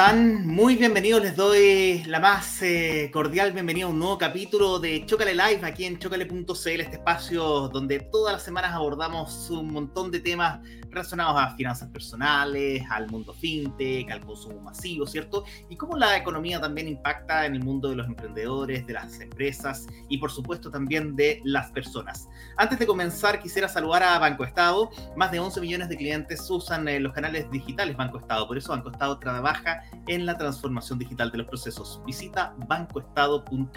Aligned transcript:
están? 0.00 0.46
Muy 0.46 0.76
bienvenidos, 0.76 1.20
les 1.20 1.36
doy 1.36 2.02
la 2.06 2.20
más 2.20 2.62
eh, 2.62 3.10
cordial 3.12 3.52
bienvenida 3.52 3.84
a 3.84 3.88
un 3.88 3.98
nuevo 3.98 4.16
capítulo 4.16 4.78
de 4.78 5.04
Chocale 5.04 5.34
Live 5.34 5.60
aquí 5.62 5.84
en 5.84 5.98
chocale.cl, 5.98 6.80
este 6.80 6.96
espacio 6.96 7.68
donde 7.68 8.00
todas 8.00 8.32
las 8.32 8.42
semanas 8.42 8.72
abordamos 8.72 9.50
un 9.50 9.70
montón 9.70 10.10
de 10.10 10.20
temas 10.20 10.60
relacionados 10.90 11.40
a 11.40 11.54
finanzas 11.56 11.88
personales, 11.88 12.82
al 12.90 13.08
mundo 13.08 13.32
fintech, 13.32 14.10
al 14.10 14.20
consumo 14.20 14.60
masivo, 14.60 15.06
¿cierto? 15.06 15.44
Y 15.68 15.76
cómo 15.76 15.96
la 15.96 16.16
economía 16.16 16.60
también 16.60 16.88
impacta 16.88 17.46
en 17.46 17.54
el 17.54 17.64
mundo 17.64 17.88
de 17.88 17.96
los 17.96 18.06
emprendedores, 18.06 18.86
de 18.86 18.92
las 18.92 19.20
empresas 19.20 19.86
y 20.08 20.18
por 20.18 20.30
supuesto 20.30 20.70
también 20.70 21.16
de 21.16 21.40
las 21.44 21.70
personas. 21.70 22.28
Antes 22.56 22.78
de 22.78 22.86
comenzar, 22.86 23.40
quisiera 23.40 23.68
saludar 23.68 24.02
a 24.02 24.18
Banco 24.18 24.44
Estado. 24.44 24.90
Más 25.16 25.30
de 25.30 25.40
11 25.40 25.60
millones 25.60 25.88
de 25.88 25.96
clientes 25.96 26.48
usan 26.50 26.88
eh, 26.88 27.00
los 27.00 27.12
canales 27.12 27.50
digitales 27.50 27.96
Banco 27.96 28.18
Estado, 28.18 28.46
por 28.46 28.58
eso 28.58 28.72
Banco 28.72 28.90
Estado 28.90 29.18
trabaja 29.18 29.82
en 30.06 30.26
la 30.26 30.36
transformación 30.36 30.98
digital 30.98 31.30
de 31.30 31.38
los 31.38 31.46
procesos. 31.46 32.02
Visita 32.06 32.54
bancoestado.cl. 32.68 33.70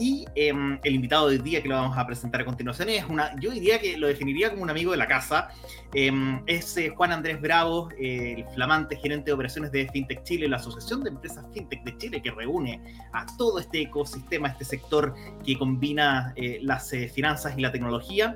Y 0.00 0.24
em, 0.34 0.80
el 0.82 0.94
invitado 0.94 1.28
del 1.28 1.42
día 1.42 1.62
que 1.62 1.68
lo 1.68 1.74
vamos 1.74 1.98
a 1.98 2.06
presentar 2.06 2.40
a 2.40 2.44
continuación 2.46 2.88
es 2.88 3.04
una, 3.04 3.38
yo 3.38 3.50
diría 3.50 3.78
que 3.78 3.98
lo 3.98 4.06
definiría 4.06 4.48
como 4.48 4.62
un 4.62 4.70
amigo 4.70 4.92
de 4.92 4.96
la 4.96 5.06
casa. 5.06 5.50
Em, 5.92 6.42
es 6.46 6.74
eh, 6.78 6.88
Juan 6.88 7.12
Andrés 7.12 7.38
Bravo, 7.38 7.90
el 7.98 8.46
flamante 8.54 8.96
gerente 8.96 9.26
de 9.26 9.32
operaciones 9.34 9.70
de 9.72 9.90
FinTech 9.90 10.22
Chile, 10.22 10.48
la 10.48 10.56
Asociación 10.56 11.04
de 11.04 11.10
Empresas 11.10 11.44
FinTech 11.52 11.84
de 11.84 11.98
Chile, 11.98 12.22
que 12.22 12.30
reúne 12.30 12.80
a 13.12 13.26
todo 13.36 13.58
este 13.58 13.82
ecosistema, 13.82 14.48
este 14.48 14.64
sector 14.64 15.14
que 15.44 15.58
combina 15.58 16.32
eh, 16.34 16.60
las 16.62 16.90
eh, 16.94 17.06
finanzas 17.08 17.58
y 17.58 17.60
la 17.60 17.70
tecnología. 17.70 18.34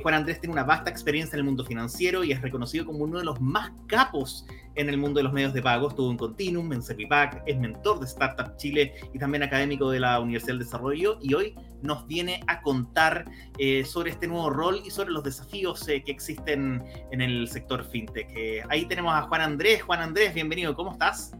Juan 0.00 0.14
Andrés 0.14 0.38
tiene 0.38 0.52
una 0.52 0.62
vasta 0.62 0.90
experiencia 0.90 1.34
en 1.34 1.40
el 1.40 1.44
mundo 1.44 1.64
financiero 1.64 2.22
y 2.22 2.30
es 2.30 2.40
reconocido 2.40 2.86
como 2.86 3.00
uno 3.00 3.18
de 3.18 3.24
los 3.24 3.40
más 3.40 3.72
capos 3.88 4.46
en 4.74 4.88
el 4.88 4.96
mundo 4.96 5.18
de 5.18 5.24
los 5.24 5.32
medios 5.32 5.52
de 5.52 5.62
pago. 5.62 5.88
Estuvo 5.88 6.10
en 6.10 6.16
Continuum, 6.16 6.72
en 6.72 6.82
Servipack, 6.82 7.42
es 7.46 7.58
mentor 7.58 8.00
de 8.00 8.06
Startup 8.06 8.56
Chile 8.56 8.94
y 9.12 9.18
también 9.18 9.42
académico 9.42 9.90
de 9.90 10.00
la 10.00 10.20
Universidad 10.20 10.54
del 10.54 10.60
Desarrollo. 10.60 11.18
Y 11.22 11.34
hoy 11.34 11.54
nos 11.82 12.06
viene 12.06 12.40
a 12.46 12.62
contar 12.62 13.24
eh, 13.58 13.84
sobre 13.84 14.10
este 14.10 14.26
nuevo 14.26 14.50
rol 14.50 14.80
y 14.84 14.90
sobre 14.90 15.10
los 15.10 15.22
desafíos 15.22 15.86
eh, 15.88 16.02
que 16.02 16.12
existen 16.12 16.82
en 17.10 17.20
el 17.20 17.48
sector 17.48 17.84
fintech. 17.84 18.28
Eh, 18.36 18.62
ahí 18.68 18.86
tenemos 18.86 19.14
a 19.14 19.22
Juan 19.22 19.40
Andrés. 19.40 19.82
Juan 19.82 20.00
Andrés, 20.00 20.34
bienvenido, 20.34 20.74
¿cómo 20.74 20.92
estás? 20.92 21.32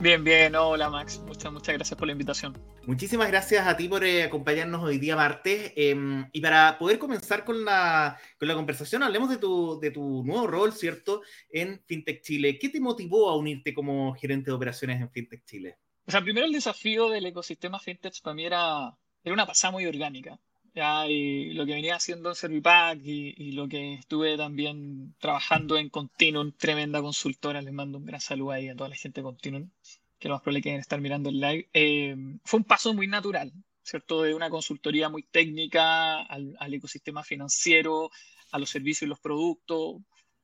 Bien, 0.00 0.24
bien, 0.24 0.54
hola 0.56 0.88
Max, 0.88 1.18
muchas, 1.26 1.52
muchas 1.52 1.74
gracias 1.74 1.98
por 1.98 2.06
la 2.06 2.12
invitación. 2.12 2.56
Muchísimas 2.86 3.28
gracias 3.28 3.66
a 3.66 3.76
ti 3.76 3.86
por 3.86 4.02
acompañarnos 4.02 4.82
hoy 4.82 4.96
día 4.96 5.14
martes. 5.14 5.74
Em, 5.76 6.26
y 6.32 6.40
para 6.40 6.78
poder 6.78 6.98
comenzar 6.98 7.44
con 7.44 7.66
la, 7.66 8.18
con 8.38 8.48
la 8.48 8.54
conversación, 8.54 9.02
hablemos 9.02 9.28
de 9.28 9.36
tu, 9.36 9.78
de 9.78 9.90
tu 9.90 10.24
nuevo 10.24 10.46
rol, 10.46 10.72
¿cierto?, 10.72 11.20
en 11.50 11.82
FinTech 11.84 12.22
Chile. 12.22 12.58
¿Qué 12.58 12.70
te 12.70 12.80
motivó 12.80 13.28
a 13.28 13.36
unirte 13.36 13.74
como 13.74 14.14
gerente 14.14 14.50
de 14.50 14.56
operaciones 14.56 15.02
en 15.02 15.10
FinTech 15.10 15.44
Chile? 15.44 15.76
O 16.06 16.10
sea, 16.10 16.22
primero 16.22 16.46
el 16.46 16.52
desafío 16.52 17.10
del 17.10 17.26
ecosistema 17.26 17.78
FinTech 17.78 18.22
para 18.22 18.34
mí 18.34 18.46
era 18.46 18.96
era 19.22 19.34
una 19.34 19.46
pasada 19.46 19.72
muy 19.72 19.86
orgánica. 19.86 20.38
¿Ya? 20.74 21.06
Y 21.08 21.52
lo 21.54 21.66
que 21.66 21.74
venía 21.74 21.96
haciendo 21.96 22.30
en 22.30 22.34
Servipack 22.34 23.00
y, 23.04 23.34
y, 23.36 23.52
lo 23.52 23.68
que 23.68 23.94
estuve 23.94 24.36
también 24.36 25.14
trabajando 25.18 25.76
en 25.76 25.88
Continuum, 25.88 26.52
tremenda 26.52 27.02
consultora, 27.02 27.62
les 27.62 27.72
mando 27.72 27.98
un 27.98 28.06
gran 28.06 28.20
saludo 28.20 28.52
ahí 28.52 28.68
a 28.68 28.76
toda 28.76 28.90
la 28.90 28.96
gente 28.96 29.20
de 29.20 29.24
Continuum, 29.24 29.70
que 30.18 30.28
lo 30.28 30.34
más 30.34 30.42
probable 30.42 30.62
que 30.62 30.74
estar 30.76 31.00
mirando 31.00 31.30
el 31.30 31.40
live, 31.40 31.68
eh, 31.72 32.16
fue 32.44 32.58
un 32.58 32.64
paso 32.64 32.94
muy 32.94 33.06
natural, 33.06 33.52
¿cierto? 33.82 34.22
De 34.22 34.34
una 34.34 34.50
consultoría 34.50 35.08
muy 35.08 35.22
técnica 35.22 36.22
al, 36.22 36.56
al 36.58 36.74
ecosistema 36.74 37.24
financiero, 37.24 38.10
a 38.52 38.58
los 38.58 38.70
servicios 38.70 39.02
y 39.02 39.06
los 39.06 39.20
productos, 39.20 39.96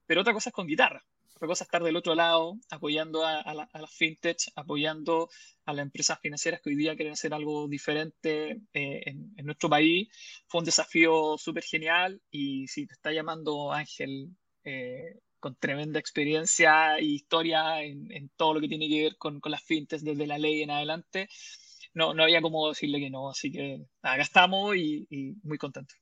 pero 0.06 0.20
otra 0.20 0.32
cosa 0.32 0.50
es 0.50 0.54
con 0.54 0.66
guitarra. 0.66 1.04
Otra 1.36 1.48
cosa 1.48 1.64
es 1.64 1.66
estar 1.66 1.82
del 1.82 1.96
otro 1.96 2.14
lado, 2.14 2.58
apoyando 2.70 3.22
a, 3.22 3.42
a, 3.42 3.52
la, 3.52 3.68
a 3.70 3.80
las 3.82 3.92
fintech, 3.92 4.38
apoyando 4.54 5.28
a 5.66 5.74
las 5.74 5.82
empresas 5.82 6.18
financieras 6.18 6.62
que 6.62 6.70
hoy 6.70 6.76
día 6.76 6.96
quieren 6.96 7.12
hacer 7.12 7.34
algo 7.34 7.68
diferente 7.68 8.62
eh, 8.72 9.02
en, 9.04 9.34
en, 9.36 9.44
nuestro 9.44 9.68
país. 9.68 10.08
Fue 10.48 10.60
un 10.60 10.64
desafío 10.64 11.36
súper 11.36 11.62
genial 11.62 12.22
y 12.30 12.66
si 12.68 12.86
te 12.86 12.94
está 12.94 13.12
llamando 13.12 13.70
Ángel 13.70 14.30
eh, 14.64 15.20
con 15.38 15.56
tremenda 15.56 16.00
experiencia 16.00 16.96
e 16.96 17.04
historia 17.04 17.82
en, 17.82 18.10
en, 18.12 18.30
todo 18.30 18.54
lo 18.54 18.60
que 18.62 18.68
tiene 18.68 18.88
que 18.88 19.02
ver 19.02 19.16
con, 19.18 19.38
con 19.38 19.52
las 19.52 19.62
fintechs 19.62 20.04
desde 20.04 20.26
la 20.26 20.38
ley 20.38 20.62
en 20.62 20.70
adelante, 20.70 21.28
no, 21.92 22.14
no 22.14 22.22
había 22.22 22.40
como 22.40 22.70
decirle 22.70 22.98
que 22.98 23.10
no. 23.10 23.28
Así 23.28 23.52
que 23.52 23.84
acá 24.00 24.22
estamos 24.22 24.74
y, 24.74 25.06
y 25.10 25.34
muy 25.42 25.58
contentos. 25.58 25.98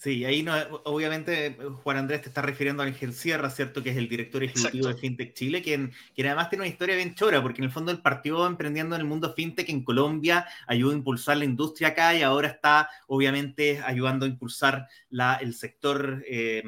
Sí, 0.00 0.24
ahí 0.24 0.42
no, 0.42 0.54
obviamente 0.84 1.58
Juan 1.82 1.98
Andrés 1.98 2.22
te 2.22 2.28
está 2.28 2.40
refiriendo 2.40 2.82
a 2.82 2.86
Ángel 2.86 3.12
Sierra, 3.12 3.50
¿cierto? 3.50 3.82
Que 3.82 3.90
es 3.90 3.98
el 3.98 4.08
director 4.08 4.42
ejecutivo 4.42 4.86
Exacto. 4.86 4.88
de 4.88 4.94
FinTech 4.94 5.34
Chile, 5.34 5.62
quien, 5.62 5.92
quien 6.14 6.26
además 6.26 6.48
tiene 6.48 6.62
una 6.62 6.70
historia 6.70 6.96
bien 6.96 7.14
chora, 7.14 7.42
porque 7.42 7.60
en 7.60 7.66
el 7.66 7.70
fondo 7.70 7.92
él 7.92 8.00
partió 8.00 8.46
emprendiendo 8.46 8.94
en 8.94 9.02
el 9.02 9.06
mundo 9.06 9.34
FinTech 9.34 9.68
en 9.68 9.84
Colombia, 9.84 10.46
ayudó 10.66 10.92
a 10.92 10.94
impulsar 10.94 11.36
la 11.36 11.44
industria 11.44 11.88
acá 11.88 12.14
y 12.14 12.22
ahora 12.22 12.48
está 12.48 12.88
obviamente 13.08 13.82
ayudando 13.84 14.24
a 14.24 14.28
impulsar 14.30 14.88
la, 15.10 15.34
el 15.34 15.52
sector 15.52 16.24
eh, 16.26 16.62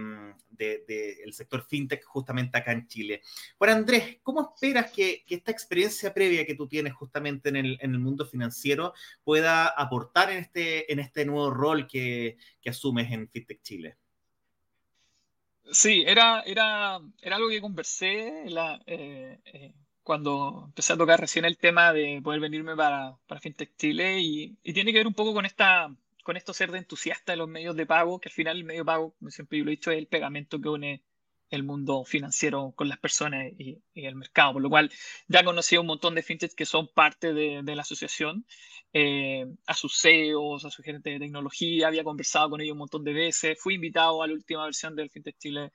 del 0.53 0.85
de, 0.87 1.17
de 1.25 1.33
sector 1.33 1.67
fintech 1.67 2.05
justamente 2.05 2.59
acá 2.59 2.73
en 2.73 2.87
Chile. 2.87 3.23
Bueno, 3.59 3.75
Andrés, 3.75 4.19
¿cómo 4.23 4.55
esperas 4.55 4.93
que, 4.93 5.25
esta 5.29 5.51
experiencia 5.51 6.13
previa 6.13 6.47
que 6.47 6.55
tú 6.55 6.69
tienes 6.69 6.93
justamente 6.93 7.49
en 7.49 7.57
el, 7.57 7.99
mundo 7.99 8.27
financiero 8.27 8.93
pueda 9.25 9.67
aportar 9.67 10.31
en 10.31 10.39
este, 10.39 10.93
este 10.93 11.25
nuevo 11.25 11.51
rol 11.51 11.87
que, 11.87 12.37
asumes 12.67 13.11
en 13.13 13.29
FinTech 13.29 13.63
Chile? 13.63 13.97
Sí, 15.71 16.05
era, 16.07 16.39
algo 16.41 17.49
que 17.49 17.61
conversé 17.61 18.45
eh, 18.87 19.39
eh, 19.45 19.75
cuando 20.03 20.65
empecé 20.67 20.93
a 20.93 20.97
tocar 20.97 21.21
recién 21.21 21.45
el 21.45 21.57
tema 21.57 21.93
de 21.93 22.21
poder 22.23 22.41
venirme 22.41 22.77
para, 22.77 23.17
para 23.27 23.41
FinTech 23.41 23.77
Chile 23.77 24.21
y, 24.21 24.57
y 24.63 24.73
tiene 24.73 24.93
que 24.93 24.99
ver 24.99 25.07
un 25.07 25.15
poco 25.15 25.33
con 25.33 25.47
esta 25.47 25.95
con 26.23 26.37
esto 26.37 26.53
ser 26.55 26.71
de 26.71 26.79
entusiasta 26.79 27.33
de 27.33 27.37
los 27.39 27.49
medios 27.49 27.77
de 27.77 27.87
pago, 27.87 28.21
que 28.21 28.29
al 28.29 28.35
final 28.35 28.59
el 28.59 28.65
medio 28.65 28.83
de 28.83 28.87
pago, 28.87 29.15
como 29.19 29.31
siempre 29.31 29.59
yo 29.59 29.65
lo 29.65 29.71
he 29.71 29.77
dicho, 29.77 29.91
es 29.91 29.99
el 29.99 30.07
pegamento 30.07 30.61
que 30.61 30.69
une 30.69 31.03
el 31.53 31.65
mundo 31.65 32.05
financiero 32.05 32.73
con 32.75 32.89
las 32.89 32.99
personas 32.99 33.53
y, 33.59 33.79
y 33.93 34.07
el 34.07 34.17
mercado, 34.17 34.55
por 34.55 34.63
lo 34.63 34.71
cual 34.71 34.91
ya 35.29 35.45
conocí 35.45 35.77
a 35.77 35.81
un 35.81 35.87
montón 35.87 36.15
de 36.15 36.23
fintechs 36.23 36.55
que 36.55 36.65
son 36.65 36.89
parte 36.89 37.35
de, 37.35 37.61
de 37.63 37.77
la 37.77 37.83
asociación, 37.83 38.47
eh, 38.95 39.47
a 39.67 39.75
sus 39.75 40.01
CEOs, 40.01 40.65
a 40.65 40.71
su 40.71 40.83
gerente 40.83 41.11
de 41.11 41.19
tecnología, 41.19 41.89
había 41.89 42.05
conversado 42.05 42.51
con 42.51 42.61
ellos 42.61 42.73
un 42.73 42.79
montón 42.79 43.05
de 43.05 43.13
veces, 43.13 43.59
fui 43.61 43.75
invitado 43.75 44.23
a 44.23 44.27
la 44.27 44.33
última 44.33 44.65
versión 44.65 44.97
del 44.97 45.11
Fintech 45.11 45.37
Chile, 45.39 45.73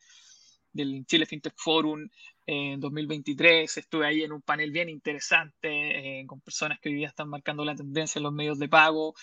del 0.71 1.05
Chile 1.05 1.25
Fintech 1.25 1.53
Forum 1.57 2.09
eh, 2.45 2.73
en 2.73 2.79
2023, 2.79 3.77
estuve 3.77 4.07
ahí 4.07 4.23
en 4.23 4.31
un 4.31 4.41
panel 4.41 4.71
bien 4.71 4.89
interesante 4.89 6.21
eh, 6.21 6.25
con 6.25 6.41
personas 6.41 6.79
que 6.79 6.89
hoy 6.89 6.95
día 6.95 7.07
están 7.07 7.29
marcando 7.29 7.63
la 7.63 7.75
tendencia 7.75 8.17
en 8.19 8.23
los 8.23 8.33
medios 8.33 8.57
de 8.57 8.67
pago, 8.67 9.13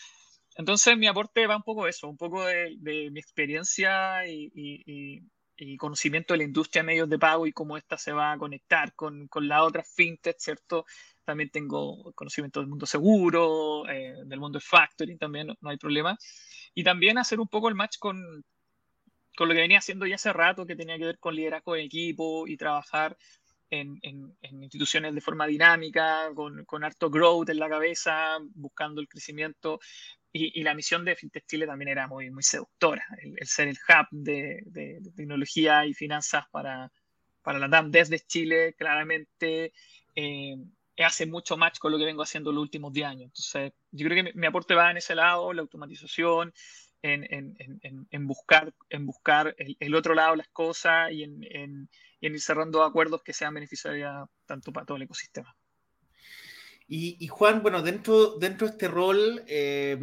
entonces 0.57 0.97
mi 0.97 1.07
aporte 1.07 1.47
va 1.47 1.57
un 1.57 1.63
poco 1.63 1.87
eso, 1.87 2.09
un 2.09 2.17
poco 2.17 2.45
de, 2.45 2.77
de 2.79 3.11
mi 3.11 3.21
experiencia 3.21 4.27
y, 4.27 4.51
y, 4.55 5.23
y, 5.57 5.77
conocimiento 5.77 6.35
de 6.35 6.39
la 6.39 6.45
industria 6.45 6.83
de 6.83 6.87
medios 6.87 7.09
de 7.09 7.19
pago 7.19 7.47
y 7.47 7.53
cómo 7.53 7.77
ésta 7.77 7.99
se 7.99 8.13
va 8.13 8.33
a 8.33 8.39
conectar 8.39 8.95
con, 8.95 9.29
con 9.29 9.49
la 9.49 9.63
otra 9.65 9.83
fintech, 9.83 10.37
¿cierto? 10.39 10.85
También 11.25 11.51
tengo 11.51 12.13
conocimiento 12.15 12.61
del 12.61 12.69
mundo 12.69 12.87
seguro, 12.87 13.89
eh, 13.89 14.15
del 14.27 14.41
mundo 14.41 14.59
del 14.59 14.63
factoring, 14.63 15.19
también 15.19 15.49
no, 15.49 15.55
no, 15.61 15.71
hay 15.71 15.77
problema. 15.77 16.17
Y 16.75 16.85
también 16.85 17.19
hacer 17.19 17.41
un 17.41 17.49
poco 17.49 17.69
el 17.69 17.75
match 17.75 17.99
con, 17.99 18.45
con 19.37 19.49
lo 19.49 19.55
que 19.55 19.61
venía 19.61 19.79
haciendo 19.79 20.07
ya 20.07 20.17
hace 20.17 20.33
rato, 20.33 20.67
que 20.67 20.77
tenía 20.77 20.99
que 20.99 21.07
ver 21.07 21.19
con 21.19 21.35
liderazgo 21.35 21.75
de 21.75 21.85
equipo 21.85 22.47
y 22.47 22.57
trabajar 22.57 23.17
en, 23.81 23.99
en, 24.03 24.37
en, 24.43 24.63
instituciones 24.63 25.15
de 25.15 25.21
forma 25.21 25.47
dinámica, 25.47 26.31
con, 26.35 26.65
con, 26.65 26.85
harto 26.85 27.11
growth 27.11 27.51
en 27.51 27.59
la 27.59 27.69
cabeza, 27.69 28.39
buscando 28.55 29.01
el 29.01 29.09
crecimiento. 29.09 29.81
Y, 30.33 30.61
y, 30.61 30.63
la 30.65 30.75
misión 30.75 31.05
de 31.05 31.15
FinTech 31.15 31.47
Chile 31.47 31.67
también 31.67 31.89
era 31.89 32.09
muy, 32.09 32.31
muy 32.31 32.43
seductora, 32.43 33.05
el, 33.23 33.35
el 33.39 33.47
ser 33.47 33.69
el 33.69 33.77
hub 33.77 34.07
de, 34.11 34.63
de, 34.67 34.99
de, 35.01 35.13
tecnología 35.13 35.87
y 35.87 35.95
finanzas 35.95 36.45
para, 36.51 36.91
para 37.43 37.59
la 37.59 37.71
TAM 37.71 37.91
desde 37.91 38.19
Chile, 38.21 38.75
claramente 38.77 39.73
eh, 40.17 40.57
hace 40.99 41.27
mucho 41.27 41.57
match 41.57 41.79
con 41.79 41.93
lo 41.93 41.99
que 41.99 42.05
vengo 42.05 42.23
haciendo 42.23 42.53
los 42.53 42.63
últimos 42.63 42.93
10 42.93 43.07
años. 43.07 43.23
Entonces, 43.27 43.73
yo 43.93 44.07
creo 44.07 44.17
que 44.17 44.33
mi, 44.33 44.41
mi 44.41 44.47
aporte 44.47 44.75
va 44.75 44.91
en 44.91 44.97
ese 44.97 45.15
lado, 45.15 45.53
la 45.53 45.63
automatización, 45.63 46.53
en, 47.05 47.27
en, 47.31 47.79
en, 47.83 48.09
en, 48.11 48.27
buscar, 48.27 48.75
en 48.89 49.05
buscar 49.05 49.55
el, 49.59 49.77
el, 49.79 49.95
otro 49.95 50.15
lado 50.15 50.31
de 50.31 50.39
las 50.39 50.49
cosas 50.49 51.13
y 51.13 51.23
en, 51.23 51.45
en, 51.51 51.91
ir 52.21 52.41
cerrando 52.41 52.83
acuerdos 52.83 53.23
que 53.23 53.35
sean 53.35 53.53
beneficiarios 53.53 54.27
tanto 54.47 54.73
para 54.73 54.87
todo 54.87 54.97
el 54.97 55.03
ecosistema. 55.03 55.55
Y, 56.87 57.17
y, 57.19 57.29
Juan, 57.29 57.63
bueno, 57.63 57.81
dentro, 57.81 58.37
dentro 58.37 58.67
de 58.67 58.73
este 58.73 58.89
rol, 58.89 59.43
eh, 59.47 59.99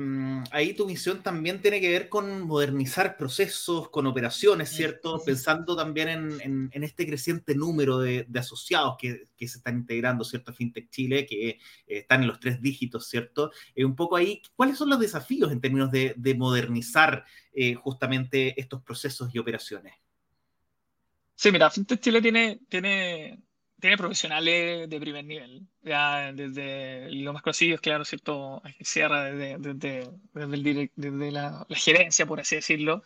ahí 0.50 0.74
tu 0.74 0.88
misión 0.88 1.22
también 1.22 1.62
tiene 1.62 1.80
que 1.80 1.92
ver 1.92 2.10
con 2.10 2.42
modernizar 2.42 3.18
procesos, 3.18 3.90
con 3.90 4.08
operaciones, 4.08 4.70
¿cierto? 4.70 5.20
Sí. 5.20 5.26
Pensando 5.28 5.76
también 5.76 6.10
en, 6.10 6.42
en, 6.42 6.70
en, 6.74 6.84
este 6.84 7.06
creciente 7.06 7.54
número 7.54 8.00
de, 8.00 8.26
de 8.28 8.40
asociados 8.40 8.96
que, 8.98 9.28
que, 9.38 9.48
se 9.48 9.60
están 9.60 9.78
integrando, 9.78 10.24
¿cierto? 10.24 10.50
A 10.50 10.54
FinTech 10.56 10.90
Chile, 10.90 11.28
que 11.28 11.50
eh, 11.50 11.60
están 11.86 12.24
en 12.24 12.30
los 12.30 12.40
tres 12.40 12.60
dígitos, 12.60 13.08
¿cierto? 13.08 13.52
Eh, 13.76 13.86
un 13.86 13.96
poco 13.96 14.16
ahí, 14.16 14.42
¿cuáles 14.56 14.80
son 14.80 14.90
los 14.90 15.00
desafíos 15.00 15.52
en 15.52 15.62
términos 15.62 15.92
de, 15.92 16.16
de 16.18 16.34
modernizar 16.34 17.26
eh, 17.54 17.76
justamente 17.76 18.60
estos 18.60 18.82
procesos 18.82 19.30
y 19.32 19.38
operaciones? 19.38 19.94
Sí, 21.36 21.52
mira, 21.52 21.70
FinTech 21.70 22.00
Chile 22.00 22.22
tiene, 22.24 22.60
tiene 22.68 23.40
tiene 23.82 23.98
profesionales 23.98 24.88
de 24.90 25.00
primer 25.00 25.26
nivel, 25.26 25.68
ya 25.82 26.32
desde 26.32 27.12
lo 27.12 27.34
más 27.34 27.42
conocido 27.42 27.78
claro, 27.80 28.06
¿cierto? 28.06 28.62
Sierra 28.80 29.26
desde, 29.26 29.58
desde, 29.58 30.92
desde, 30.96 31.32
la, 31.32 31.66
gerencia, 31.72 32.26
por 32.26 32.40
así 32.40 32.56
decirlo, 32.56 33.04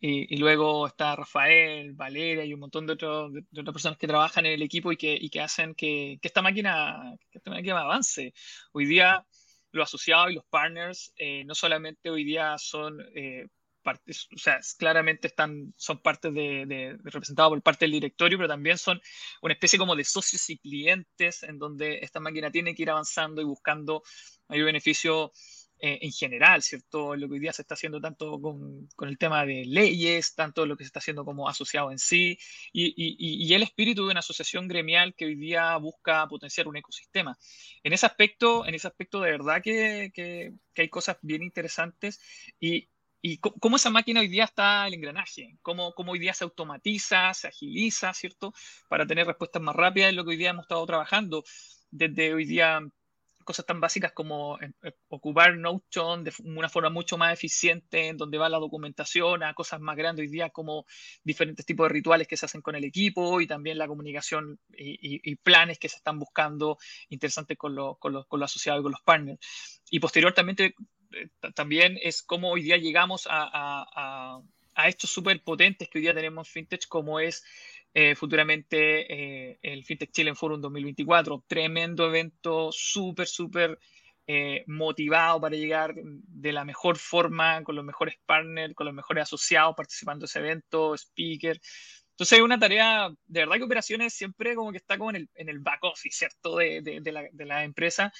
y, 0.00 0.36
luego 0.36 0.88
está 0.88 1.16
Rafael, 1.16 1.92
Valeria 1.92 2.44
y 2.44 2.52
un 2.52 2.60
montón 2.60 2.86
de, 2.86 2.94
otros, 2.94 3.32
de, 3.32 3.60
otras 3.60 3.72
personas 3.72 3.98
que 3.98 4.08
trabajan 4.08 4.46
en 4.46 4.52
el 4.52 4.62
equipo 4.62 4.92
y 4.92 4.96
que, 4.96 5.16
y 5.18 5.30
que 5.30 5.40
hacen 5.40 5.74
que, 5.74 6.18
que, 6.20 6.28
esta 6.28 6.42
máquina, 6.42 7.16
que 7.30 7.38
esta 7.38 7.50
máquina 7.50 7.80
avance. 7.80 8.34
Hoy 8.72 8.86
día 8.86 9.24
los 9.70 9.88
asociados 9.88 10.30
y 10.32 10.34
los 10.34 10.44
partners 10.46 11.12
eh, 11.16 11.44
no 11.44 11.54
solamente 11.54 12.10
hoy 12.10 12.24
día 12.24 12.56
son 12.58 13.00
eh, 13.14 13.46
o 13.86 14.38
sea, 14.38 14.60
claramente 14.78 15.28
están, 15.28 15.72
son 15.76 16.00
parte 16.00 16.30
de, 16.30 16.66
de, 16.66 16.96
representados 17.04 17.50
por 17.50 17.62
parte 17.62 17.84
del 17.84 17.92
directorio, 17.92 18.38
pero 18.38 18.48
también 18.48 18.78
son 18.78 19.00
una 19.42 19.54
especie 19.54 19.78
como 19.78 19.96
de 19.96 20.04
socios 20.04 20.48
y 20.50 20.58
clientes 20.58 21.42
en 21.42 21.58
donde 21.58 21.98
esta 22.02 22.20
máquina 22.20 22.50
tiene 22.50 22.74
que 22.74 22.82
ir 22.82 22.90
avanzando 22.90 23.40
y 23.40 23.44
buscando 23.44 24.02
mayor 24.48 24.66
beneficio 24.66 25.32
eh, 25.78 25.98
en 26.00 26.10
general, 26.10 26.62
¿cierto? 26.62 27.14
Lo 27.16 27.28
que 27.28 27.34
hoy 27.34 27.40
día 27.40 27.52
se 27.52 27.60
está 27.60 27.74
haciendo 27.74 28.00
tanto 28.00 28.40
con, 28.40 28.88
con, 28.96 29.10
el 29.10 29.18
tema 29.18 29.44
de 29.44 29.66
leyes, 29.66 30.34
tanto 30.34 30.64
lo 30.64 30.74
que 30.74 30.84
se 30.84 30.86
está 30.86 31.00
haciendo 31.00 31.22
como 31.22 31.50
asociado 31.50 31.90
en 31.90 31.98
sí, 31.98 32.38
y, 32.72 32.94
y, 32.96 33.52
el 33.52 33.62
espíritu 33.62 34.06
de 34.06 34.12
una 34.12 34.20
asociación 34.20 34.68
gremial 34.68 35.14
que 35.14 35.26
hoy 35.26 35.34
día 35.34 35.76
busca 35.76 36.26
potenciar 36.28 36.66
un 36.66 36.78
ecosistema. 36.78 37.36
En 37.82 37.92
ese 37.92 38.06
aspecto, 38.06 38.64
en 38.66 38.74
ese 38.74 38.88
aspecto 38.88 39.20
de 39.20 39.32
verdad 39.32 39.62
que, 39.62 40.10
que 40.14 40.82
hay 40.82 40.88
cosas 40.88 41.18
bien 41.20 41.42
interesantes 41.42 42.20
y, 42.58 42.88
y 43.28 43.38
cómo 43.38 43.74
esa 43.74 43.90
máquina 43.90 44.20
hoy 44.20 44.28
día 44.28 44.44
está 44.44 44.86
el 44.86 44.94
engranaje, 44.94 45.58
cómo, 45.60 45.92
cómo, 45.94 46.12
hoy 46.12 46.20
día 46.20 46.32
se 46.32 46.44
automatiza, 46.44 47.34
se 47.34 47.48
agiliza, 47.48 48.14
¿cierto? 48.14 48.54
Para 48.88 49.04
tener 49.04 49.26
respuestas 49.26 49.60
más 49.60 49.74
rápidas 49.74 50.10
en 50.10 50.16
lo 50.16 50.24
que 50.24 50.30
hoy 50.30 50.36
día 50.36 50.50
hemos 50.50 50.62
estado 50.62 50.86
trabajando. 50.86 51.42
Desde 51.90 52.34
hoy 52.34 52.44
día 52.44 52.80
cosas 53.42 53.66
tan 53.66 53.80
básicas 53.80 54.12
como 54.12 54.60
eh, 54.60 54.72
eh, 54.82 54.92
ocupar 55.08 55.56
Notion 55.56 56.22
de 56.22 56.32
una 56.44 56.68
forma 56.68 56.90
mucho 56.90 57.18
más 57.18 57.32
eficiente, 57.32 58.08
en 58.08 58.16
donde 58.16 58.38
va 58.38 58.48
la 58.48 58.58
documentación, 58.58 59.42
a 59.42 59.54
cosas 59.54 59.80
más 59.80 59.96
grandes 59.96 60.24
hoy 60.24 60.28
día 60.28 60.50
como 60.50 60.84
diferentes 61.24 61.66
tipos 61.66 61.88
de 61.88 61.94
rituales 61.94 62.28
que 62.28 62.36
se 62.36 62.46
hacen 62.46 62.60
con 62.60 62.76
el 62.76 62.84
equipo 62.84 63.40
y 63.40 63.46
también 63.48 63.78
la 63.78 63.88
comunicación 63.88 64.60
y, 64.76 65.20
y, 65.30 65.36
planes 65.36 65.78
que 65.78 65.88
se 65.88 65.96
están 65.96 66.18
buscando 66.18 66.78
interesantes 67.08 67.56
con, 67.56 67.74
lo, 67.74 67.96
con, 67.96 68.12
los, 68.12 68.26
con 68.26 68.40
los 68.40 68.50
asociados 68.50 68.80
y 68.80 68.82
con 68.82 68.92
los 68.92 69.02
partners. 69.02 69.38
Y 69.90 70.00
posteriormente 70.00 70.64
eh, 70.64 70.74
también 71.54 71.98
es 72.02 72.22
cómo 72.22 72.50
hoy 72.50 72.62
día 72.62 72.76
llegamos 72.76 73.26
a, 73.26 73.48
a, 73.52 74.42
a, 74.74 74.88
estos 74.88 75.10
súper 75.10 75.42
potentes 75.42 75.88
que 75.88 75.98
hoy 75.98 76.02
día 76.02 76.14
tenemos 76.14 76.48
en 76.48 76.52
FinTech, 76.52 76.86
como 76.88 77.20
es 77.20 77.44
eh, 77.94 78.14
futuramente 78.14 79.12
eh, 79.12 79.58
el 79.62 79.84
FinTech 79.84 80.10
Chile 80.12 80.34
Forum 80.34 80.60
2024. 80.60 81.44
Tremendo 81.46 82.06
evento, 82.06 82.70
súper, 82.72 83.26
súper 83.26 83.78
motivado 84.66 85.40
para 85.40 85.54
llegar 85.54 85.94
de 85.94 86.52
la 86.52 86.64
mejor 86.64 86.98
forma, 86.98 87.62
con 87.62 87.76
los 87.76 87.84
mejores 87.84 88.16
partners, 88.26 88.74
con 88.74 88.86
los 88.86 88.94
mejores 88.94 89.22
asociados 89.22 89.76
participando 89.76 90.24
en 90.24 90.26
ese 90.26 90.40
evento, 90.40 90.94
speaker. 90.96 91.60
Entonces 92.16 92.38
hay 92.38 92.42
una 92.42 92.58
tarea, 92.58 93.10
de 93.26 93.40
verdad 93.40 93.56
que 93.56 93.64
operaciones 93.64 94.14
siempre 94.14 94.54
como 94.54 94.72
que 94.72 94.78
está 94.78 94.96
como 94.96 95.10
en 95.10 95.16
el, 95.16 95.30
en 95.34 95.50
el 95.50 95.58
back 95.58 95.84
office, 95.84 96.16
¿cierto? 96.16 96.56
De, 96.56 96.80
de, 96.80 97.02
de, 97.02 97.12
la, 97.12 97.28
de 97.30 97.44
la 97.44 97.62
empresa 97.62 98.10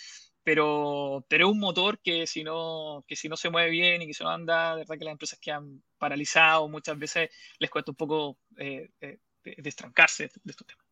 pero, 0.46 1.26
pero 1.28 1.48
es 1.48 1.52
un 1.52 1.58
motor 1.58 1.98
que 1.98 2.24
si, 2.24 2.44
no, 2.44 3.04
que 3.08 3.16
si 3.16 3.28
no 3.28 3.36
se 3.36 3.50
mueve 3.50 3.68
bien 3.68 4.00
y 4.00 4.06
que 4.06 4.14
se 4.14 4.22
no 4.22 4.30
anda, 4.30 4.76
de 4.76 4.82
verdad 4.82 4.96
que 4.96 5.04
las 5.04 5.10
empresas 5.10 5.40
quedan 5.40 5.82
paralizadas, 5.98 6.70
muchas 6.70 6.96
veces 6.96 7.30
les 7.58 7.68
cuesta 7.68 7.90
un 7.90 7.96
poco 7.96 8.38
eh, 8.56 8.88
eh, 9.00 9.18
destrancarse 9.56 10.30
de 10.44 10.50
estos 10.52 10.64
temas. 10.64 10.86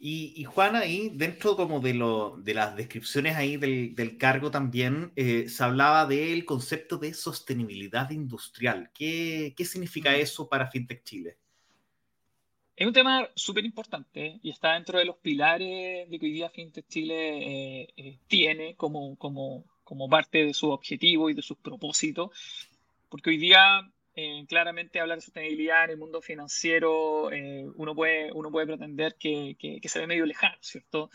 Y, 0.00 0.32
y, 0.36 0.42
Juan, 0.42 0.74
ahí 0.74 1.12
dentro 1.14 1.54
como 1.54 1.78
de, 1.78 1.94
lo, 1.94 2.36
de 2.38 2.54
las 2.54 2.74
descripciones 2.74 3.36
ahí 3.36 3.56
del, 3.56 3.94
del 3.94 4.18
cargo 4.18 4.50
también 4.50 5.12
eh, 5.14 5.48
se 5.48 5.62
hablaba 5.62 6.04
del 6.04 6.44
concepto 6.44 6.98
de 6.98 7.14
sostenibilidad 7.14 8.10
industrial. 8.10 8.90
¿Qué, 8.92 9.54
qué 9.56 9.64
significa 9.64 10.10
mm. 10.10 10.14
eso 10.14 10.48
para 10.48 10.68
FinTech 10.68 11.04
Chile? 11.04 11.38
Es 12.76 12.88
un 12.88 12.92
tema 12.92 13.28
súper 13.36 13.64
importante 13.64 14.40
y 14.42 14.50
está 14.50 14.74
dentro 14.74 14.98
de 14.98 15.04
los 15.04 15.16
pilares 15.18 16.10
de 16.10 16.18
que 16.18 16.26
hoy 16.26 16.32
día 16.32 16.50
FinTech 16.50 16.88
Chile 16.88 17.82
eh, 17.82 17.88
eh, 17.96 18.18
tiene 18.26 18.74
como, 18.74 19.16
como, 19.16 19.64
como 19.84 20.08
parte 20.08 20.44
de 20.44 20.54
su 20.54 20.70
objetivo 20.70 21.30
y 21.30 21.34
de 21.34 21.42
sus 21.42 21.56
propósitos, 21.58 22.30
porque 23.08 23.30
hoy 23.30 23.36
día 23.36 23.80
eh, 24.16 24.44
claramente 24.48 24.98
hablar 24.98 25.18
de 25.18 25.22
sostenibilidad 25.22 25.84
en 25.84 25.90
el 25.90 25.98
mundo 25.98 26.20
financiero, 26.20 27.30
uno, 27.76 27.94
puede, 27.94 28.32
uno 28.32 28.50
puede 28.50 28.66
pretender 28.66 29.14
que, 29.20 29.56
que, 29.56 29.80
que 29.80 29.88
se 29.88 30.00
ve 30.00 30.08
medio 30.08 30.26
lejano, 30.26 30.56
¿cierto? 30.60 31.10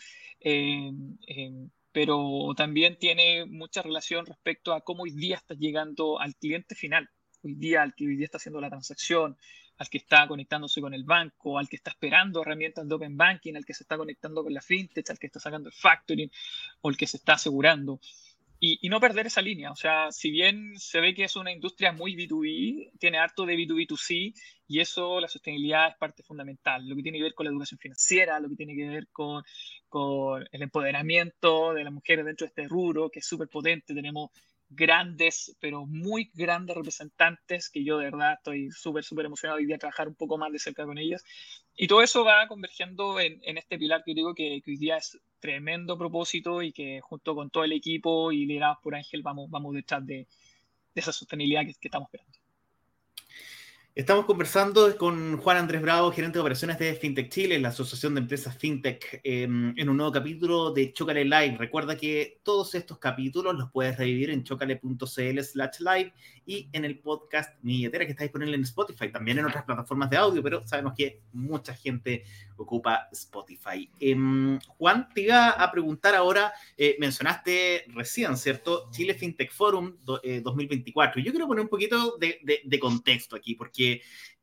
Pero 1.91 2.53
también 2.55 2.97
tiene 2.97 3.45
mucha 3.45 3.81
relación 3.81 4.25
respecto 4.25 4.71
a 4.73 4.79
cómo 4.79 5.03
hoy 5.03 5.11
día 5.11 5.35
está 5.35 5.55
llegando 5.55 6.21
al 6.21 6.35
cliente 6.35 6.73
final, 6.75 7.09
hoy 7.43 7.55
día 7.55 7.81
al 7.81 7.95
que 7.95 8.07
hoy 8.07 8.15
día 8.15 8.25
está 8.25 8.37
haciendo 8.37 8.61
la 8.61 8.69
transacción, 8.69 9.37
al 9.79 9.89
que 9.89 9.97
está 9.97 10.27
conectándose 10.27 10.81
con 10.81 10.93
el 10.93 11.05
banco, 11.05 11.57
al 11.57 11.67
que 11.67 11.77
está 11.77 11.91
esperando 11.91 12.41
herramientas 12.41 12.87
de 12.87 12.93
Open 12.93 13.17
Banking, 13.17 13.55
al 13.55 13.65
que 13.65 13.73
se 13.73 13.83
está 13.83 13.97
conectando 13.97 14.43
con 14.43 14.53
la 14.53 14.61
fintech, 14.61 15.09
al 15.09 15.17
que 15.17 15.27
está 15.27 15.39
sacando 15.39 15.69
el 15.69 15.73
factoring 15.73 16.29
o 16.81 16.89
el 16.89 16.97
que 16.97 17.07
se 17.07 17.17
está 17.17 17.33
asegurando. 17.33 17.99
Y, 18.61 18.89
no 18.89 18.99
perder 18.99 19.27
esa 19.27 19.41
línea. 19.41 19.71
O 19.71 19.75
sea, 19.77 20.11
si 20.11 20.31
bien 20.31 20.73
se 20.77 20.99
ve 20.99 21.15
que 21.15 21.23
es 21.23 21.37
una 21.37 21.53
industria 21.53 21.93
muy 21.93 22.13
B2B, 22.13 22.91
tiene 22.99 23.17
harto 23.17 23.45
de 23.45 23.55
B2B2C 23.55 24.33
y 24.67 24.79
eso, 24.81 25.21
la 25.21 25.29
sostenibilidad 25.29 25.87
es 25.87 25.95
parte 25.95 26.23
fundamental. 26.23 26.85
Lo 26.85 26.93
que 26.97 27.03
tiene 27.03 27.19
que 27.19 27.23
ver 27.23 27.33
con 27.33 27.45
la 27.45 27.51
educación 27.53 27.79
financiera, 27.79 28.37
lo 28.41 28.49
que 28.49 28.57
tiene 28.57 28.75
que 28.75 28.89
ver 28.89 29.07
con, 29.13 29.45
con 29.87 30.45
el 30.51 30.61
empoderamiento 30.61 31.73
de 31.73 31.85
las 31.85 31.93
mujeres 31.93 32.25
dentro 32.25 32.45
de 32.45 32.49
este 32.49 32.67
rubro, 32.67 33.09
que 33.09 33.19
es 33.19 33.25
súper 33.25 33.47
potente. 33.47 33.93
Tenemos 33.93 34.31
grandes, 34.69 35.55
pero 35.59 35.85
muy 35.85 36.31
grandes 36.33 36.75
representantes 36.75 37.69
que 37.69 37.83
yo 37.83 37.97
de 37.97 38.05
verdad 38.05 38.33
estoy 38.33 38.71
súper, 38.71 39.03
súper 39.03 39.25
emocionado 39.25 39.57
hoy 39.57 39.65
día 39.65 39.75
de 39.75 39.79
trabajar 39.79 40.07
un 40.07 40.15
poco 40.15 40.37
más 40.37 40.51
de 40.51 40.59
cerca 40.59 40.85
con 40.85 40.97
ellas. 40.97 41.23
Y 41.75 41.87
todo 41.87 42.01
eso 42.01 42.23
va 42.23 42.47
convergiendo 42.47 43.19
en, 43.19 43.39
en 43.43 43.57
este 43.57 43.77
pilar 43.77 44.03
que 44.05 44.13
digo 44.13 44.33
que, 44.35 44.61
que, 44.63 44.71
hoy 44.71 44.77
día 44.77 44.97
es 44.97 45.19
tremendo 45.39 45.97
propósito 45.97 46.61
y 46.61 46.71
que 46.71 47.01
junto 47.01 47.35
con 47.35 47.49
todo 47.49 47.63
el 47.63 47.71
equipo 47.71 48.31
y 48.31 48.45
liderados 48.45 48.77
por 48.83 48.95
Ángel 48.95 49.23
vamos, 49.23 49.49
vamos 49.49 49.73
detrás 49.73 50.05
de, 50.05 50.15
de 50.93 51.01
esa 51.01 51.11
sostenibilidad 51.11 51.65
que, 51.65 51.73
que 51.73 51.87
estamos 51.87 52.07
esperando. 52.07 52.38
Estamos 53.99 54.23
conversando 54.23 54.95
con 54.95 55.35
Juan 55.35 55.57
Andrés 55.57 55.81
Bravo, 55.81 56.09
gerente 56.13 56.37
de 56.37 56.39
operaciones 56.39 56.79
de 56.79 56.93
FinTech 56.93 57.29
Chile, 57.29 57.59
la 57.59 57.67
Asociación 57.67 58.15
de 58.15 58.21
Empresas 58.21 58.57
FinTech, 58.57 59.19
eh, 59.25 59.43
en 59.43 59.89
un 59.89 59.97
nuevo 59.97 60.09
capítulo 60.09 60.71
de 60.71 60.93
Chocale 60.93 61.25
Live. 61.25 61.57
Recuerda 61.57 61.97
que 61.97 62.39
todos 62.41 62.75
estos 62.75 62.97
capítulos 62.97 63.57
los 63.57 63.69
puedes 63.71 63.97
revivir 63.97 64.29
en 64.29 64.45
chocale.cl 64.45 65.39
slash 65.41 65.79
live 65.79 66.13
y 66.45 66.69
en 66.71 66.85
el 66.85 66.99
podcast 66.99 67.61
Mi 67.61 67.73
Billetera 67.73 68.05
que 68.05 68.11
está 68.11 68.23
disponible 68.23 68.55
en 68.55 68.63
Spotify, 68.63 69.11
también 69.11 69.39
en 69.39 69.45
otras 69.47 69.65
plataformas 69.65 70.09
de 70.09 70.15
audio, 70.15 70.41
pero 70.41 70.65
sabemos 70.65 70.93
que 70.95 71.21
mucha 71.33 71.73
gente 71.75 72.23
ocupa 72.55 73.09
Spotify. 73.11 73.89
Eh, 73.99 74.15
Juan, 74.77 75.09
te 75.13 75.23
iba 75.23 75.49
a 75.49 75.71
preguntar 75.71 76.15
ahora, 76.15 76.53
eh, 76.77 76.95
mencionaste 76.99 77.83
recién, 77.89 78.37
¿cierto? 78.37 78.89
Chile 78.91 79.13
FinTech 79.13 79.51
Forum 79.51 79.97
do, 80.05 80.21
2024. 80.41 81.19
Eh, 81.19 81.25
Yo 81.25 81.31
quiero 81.31 81.47
poner 81.47 81.63
un 81.63 81.69
poquito 81.69 82.17
de 82.17 82.79
contexto 82.79 83.35
aquí, 83.35 83.55
porque 83.55 83.88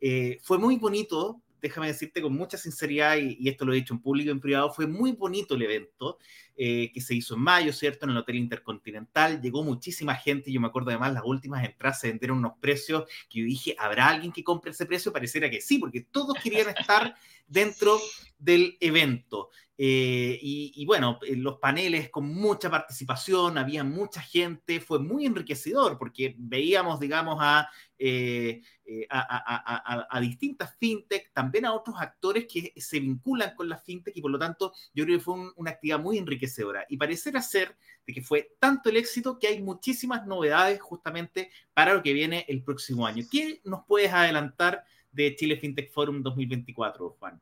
eh, 0.01 0.39
fue 0.43 0.59
muy 0.59 0.77
bonito, 0.77 1.43
déjame 1.61 1.89
decirte 1.89 2.23
con 2.23 2.35
mucha 2.35 2.57
sinceridad, 2.57 3.17
y, 3.17 3.49
esto 3.49 3.65
lo 3.65 3.73
he 3.73 3.77
dicho 3.77 3.95
en 3.95 4.01
público 4.01 4.29
y 4.29 4.33
en 4.33 4.41
privado, 4.41 4.73
fue 4.73 4.87
muy 4.87 5.13
bonito 5.13 5.55
el 5.55 5.63
evento 5.63 6.19
eh, 6.57 6.91
que 6.93 7.01
se 7.01 7.15
hizo 7.15 7.35
en 7.35 7.41
mayo, 7.41 7.73
¿cierto? 7.73 8.07
En 8.07 8.13
el 8.13 8.19
Hotel 8.19 8.37
Intercontinental, 8.37 9.41
llegó 9.41 9.63
muchísima 9.65 10.15
gente, 10.15 10.53
yo 10.53 10.61
me 10.61 10.69
acuerdo 10.69 10.91
además 10.91 11.15
las 11.15 11.25
últimas 11.25 11.65
entradas 11.65 12.01
se 12.01 12.09
vendieron 12.09 12.39
unos 12.39 12.53
precios 12.61 13.05
que 13.29 13.41
yo 13.41 13.47
dije, 13.47 13.75
¿habrá 13.79 14.09
alguien 14.09 14.33
que 14.33 14.45
compre 14.45 14.71
ese 14.71 14.87
precio? 14.87 15.13
Pareciera 15.13 15.51
que 15.51 15.61
sí, 15.61 15.79
porque 15.79 16.03
todos 16.03 16.37
querían 16.43 16.69
estar 16.69 17.15
dentro 17.47 17.99
del 18.39 18.77
evento. 18.81 19.51
Eh, 19.79 20.39
y, 20.41 20.87
bueno, 20.87 21.19
los 21.29 21.59
paneles 21.59 22.09
con 22.09 22.27
mucha 22.33 22.71
participación, 22.71 23.59
había 23.59 23.85
mucha 23.85 24.23
gente, 24.23 24.81
fue 24.81 24.99
muy 24.99 25.27
enriquecedor 25.27 25.99
porque 25.99 26.35
veíamos, 26.39 26.99
digamos, 26.99 27.37
a, 27.41 27.69
eh, 27.99 28.63
eh 28.87 29.07
a, 29.11 30.19
distintas 30.21 30.75
fintech, 30.79 31.31
también 31.33 31.67
a 31.67 31.75
otros 31.75 31.97
actores 31.99 32.47
que 32.47 32.73
se 32.77 33.01
vinculan 33.01 33.55
con 33.55 33.69
la 33.69 33.77
fintech 33.77 34.17
y 34.17 34.23
por 34.23 34.31
lo 34.31 34.39
tanto 34.39 34.73
yo 34.95 35.05
creo 35.05 35.19
que 35.19 35.25
fue 35.25 35.35
un, 35.35 35.53
una 35.57 35.73
actividad 35.73 36.01
muy 36.01 36.17
enriquecedora. 36.19 36.87
Y 36.89 36.97
parecerá 36.97 37.43
ser 37.43 37.77
de 38.07 38.15
que 38.15 38.23
fue 38.23 38.57
tanto 38.59 38.89
el 38.89 38.97
éxito 38.97 39.39
que 39.39 39.49
hay 39.49 39.63
muchísimas 39.63 40.27
novedades 40.27 40.81
justamente 40.81 41.51
para 41.75 41.95
lo 41.95 42.03
que 42.03 42.15
viene 42.15 42.47
el 42.49 42.63
próximo 42.63 43.07
año. 43.07 43.25
¿Qué 43.31 43.61
nos 43.65 43.85
puedes 43.87 44.13
adelantar 44.13 44.85
de 45.13 45.35
Chile 45.37 45.57
FinTech 45.57 45.93
Forum 45.93 46.23
2024, 46.23 47.17
Juan? 47.19 47.41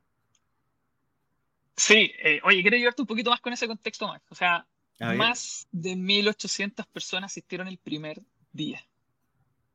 Sí, 1.76 2.12
eh, 2.22 2.40
oye, 2.44 2.62
quiero 2.62 2.76
ayudarte 2.76 3.02
un 3.02 3.08
poquito 3.08 3.30
más 3.30 3.40
con 3.40 3.52
ese 3.52 3.66
contexto, 3.66 4.06
Max. 4.06 4.24
O 4.30 4.34
sea, 4.34 4.66
más 5.00 5.66
de 5.72 5.96
1.800 5.96 6.86
personas 6.86 7.32
asistieron 7.32 7.68
el 7.68 7.78
primer 7.78 8.22
día. 8.52 8.84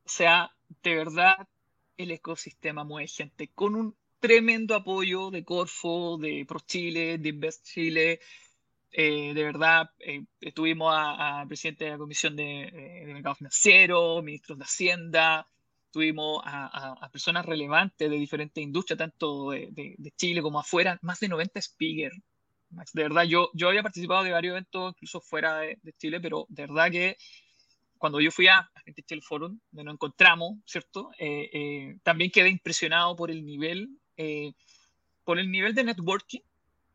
O 0.06 0.10
sea, 0.10 0.52
de 0.82 0.96
verdad, 0.96 1.48
el 1.98 2.12
ecosistema 2.12 2.84
mueve 2.84 3.08
gente 3.08 3.50
con 3.50 3.76
un 3.76 3.96
tremendo 4.20 4.76
apoyo 4.76 5.32
de 5.32 5.44
Corfo, 5.44 6.18
de 6.18 6.46
ProChile, 6.48 7.18
de 7.18 7.30
Invest 7.30 7.66
Chile. 7.66 8.20
Eh, 8.92 9.34
de 9.34 9.44
verdad, 9.44 9.92
eh, 10.00 10.24
estuvimos 10.42 10.94
a, 10.96 11.46
presidente 11.48 11.86
de 11.86 11.92
la 11.92 11.98
Comisión 11.98 12.36
de, 12.36 12.64
eh, 12.64 13.06
de 13.06 13.14
Mercado 13.14 13.36
Financiero, 13.36 14.22
ministros 14.22 14.58
de 14.58 14.64
Hacienda, 14.64 15.48
tuvimos 15.92 16.42
a, 16.46 17.10
personas 17.12 17.46
relevantes 17.46 18.10
de 18.10 18.18
diferentes 18.18 18.64
industrias, 18.64 18.98
tanto 18.98 19.52
de, 19.52 20.14
Chile 20.16 20.42
como 20.42 20.60
afuera, 20.60 21.00
más 21.02 21.20
de 21.20 21.30
90 21.30 21.62
speakers. 21.62 22.18
De 22.94 23.04
verdad, 23.04 23.24
yo, 23.24 23.50
yo 23.54 23.70
había 23.70 23.82
participado 23.82 24.24
de 24.24 24.32
varios 24.32 24.52
eventos, 24.52 24.94
incluso 24.96 25.22
fuera 25.22 25.60
de, 25.60 25.80
Chile, 25.98 26.20
pero 26.20 26.46
de 26.50 26.64
verdad 26.64 26.92
que 26.92 27.18
cuando 27.98 28.22
yo 28.22 28.32
fui 28.32 28.48
a 28.48 28.70
Gente 28.86 29.04
Chile 29.04 29.22
Forum, 29.22 29.60
donde 29.72 29.84
nos 29.84 29.94
encontramos, 29.96 30.60
¿cierto? 30.66 31.12
Eh, 31.18 31.50
eh, 31.52 31.98
también 32.04 32.32
quedé 32.32 32.50
impresionado 32.50 33.16
por 33.16 33.32
el 33.32 33.44
nivel, 33.44 33.90
eh, 34.16 34.54
por 35.24 35.40
el 35.40 35.52
nivel 35.52 35.74
de 35.74 35.84
networking, 35.84 36.42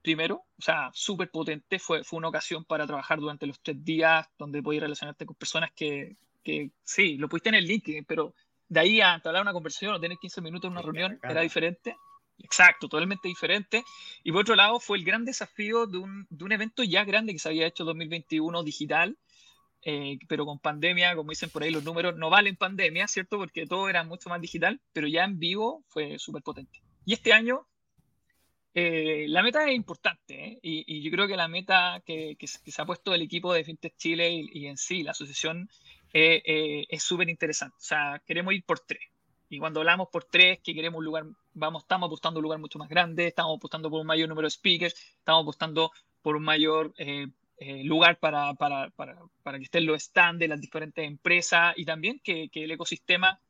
primero, 0.00 0.44
o 0.58 0.62
sea, 0.62 0.90
súper 0.94 1.30
potente, 1.30 1.78
fue, 1.78 2.04
fue 2.04 2.18
una 2.18 2.28
ocasión 2.28 2.64
para 2.64 2.86
trabajar 2.86 3.18
durante 3.18 3.46
los 3.46 3.60
tres 3.60 3.82
días, 3.84 4.26
donde 4.38 4.62
podías 4.62 4.82
relacionarte 4.82 5.26
con 5.26 5.34
personas 5.34 5.70
que, 5.74 6.16
que 6.44 6.70
sí, 6.84 7.16
lo 7.16 7.28
pusiste 7.28 7.48
en 7.48 7.54
el 7.56 7.66
link, 7.66 7.88
pero 8.06 8.34
de 8.68 8.80
ahí 8.80 9.00
a 9.00 9.14
hablar 9.14 9.42
una 9.42 9.52
conversación 9.52 9.94
o 9.94 10.00
tener 10.00 10.18
15 10.18 10.40
minutos 10.40 10.68
en 10.68 10.72
una 10.72 10.82
reunión 10.82 11.18
era 11.22 11.40
diferente. 11.40 11.96
Exacto, 12.38 12.88
totalmente 12.88 13.28
diferente. 13.28 13.84
Y 14.22 14.32
por 14.32 14.42
otro 14.42 14.56
lado, 14.56 14.80
fue 14.80 14.98
el 14.98 15.04
gran 15.04 15.24
desafío 15.24 15.86
de 15.86 15.98
un, 15.98 16.26
de 16.30 16.44
un 16.44 16.52
evento 16.52 16.82
ya 16.82 17.04
grande 17.04 17.32
que 17.32 17.38
se 17.38 17.48
había 17.48 17.66
hecho 17.66 17.84
2021 17.84 18.62
digital, 18.62 19.16
eh, 19.82 20.18
pero 20.28 20.46
con 20.46 20.58
pandemia, 20.58 21.14
como 21.14 21.30
dicen 21.30 21.50
por 21.50 21.62
ahí, 21.62 21.70
los 21.70 21.84
números 21.84 22.16
no 22.16 22.30
valen 22.30 22.56
pandemia, 22.56 23.06
¿cierto? 23.06 23.38
Porque 23.38 23.66
todo 23.66 23.88
era 23.88 24.02
mucho 24.02 24.28
más 24.30 24.40
digital, 24.40 24.80
pero 24.92 25.06
ya 25.06 25.24
en 25.24 25.38
vivo 25.38 25.84
fue 25.88 26.18
súper 26.18 26.42
potente. 26.42 26.80
Y 27.04 27.12
este 27.12 27.32
año, 27.32 27.66
eh, 28.72 29.26
la 29.28 29.42
meta 29.42 29.68
es 29.68 29.76
importante, 29.76 30.44
¿eh? 30.44 30.58
y, 30.62 31.02
yo 31.02 31.10
creo 31.10 31.28
que 31.28 31.36
la 31.36 31.48
meta 31.48 32.02
que, 32.04 32.36
que, 32.38 32.46
se 32.46 32.82
ha 32.82 32.86
puesto 32.86 33.14
el 33.14 33.22
equipo 33.22 33.52
de 33.52 33.62
FinTech 33.62 33.96
Chile 33.96 34.32
y, 34.32 34.48
y 34.52 34.66
en 34.66 34.76
sí, 34.76 35.02
la 35.02 35.12
asociación, 35.12 35.68
eh, 36.14 36.42
eh, 36.46 36.86
es 36.88 37.02
súper 37.02 37.28
interesante. 37.28 37.76
O 37.76 37.82
sea, 37.82 38.22
queremos 38.24 38.54
ir 38.54 38.64
por 38.64 38.78
tres. 38.78 39.02
Y 39.48 39.58
cuando 39.58 39.80
hablamos 39.80 40.08
por 40.12 40.24
tres, 40.24 40.60
que 40.62 40.72
queremos 40.72 41.00
un 41.00 41.04
lugar, 41.04 41.24
vamos, 41.52 41.82
estamos 41.82 42.06
apostando 42.06 42.38
un 42.38 42.44
lugar 42.44 42.60
mucho 42.60 42.78
más 42.78 42.88
grande, 42.88 43.26
estamos 43.26 43.56
apostando 43.56 43.90
por 43.90 44.00
un 44.00 44.06
mayor 44.06 44.28
número 44.28 44.46
de 44.46 44.50
speakers, 44.50 44.94
estamos 45.18 45.42
apostando 45.42 45.90
por 46.22 46.36
un 46.36 46.44
mayor 46.44 46.94
eh, 46.98 47.26
lugar 47.84 48.18
para, 48.18 48.54
para, 48.54 48.90
para, 48.90 49.18
para, 49.42 49.58
que 49.58 49.64
estén 49.64 49.86
los 49.86 50.02
stands 50.04 50.38
de 50.38 50.48
las 50.48 50.60
diferentes 50.60 51.04
empresas 51.04 51.74
y 51.76 51.84
también 51.84 52.20
que, 52.22 52.48
que, 52.48 52.64
el 52.64 52.70
ecosistema 52.70 53.40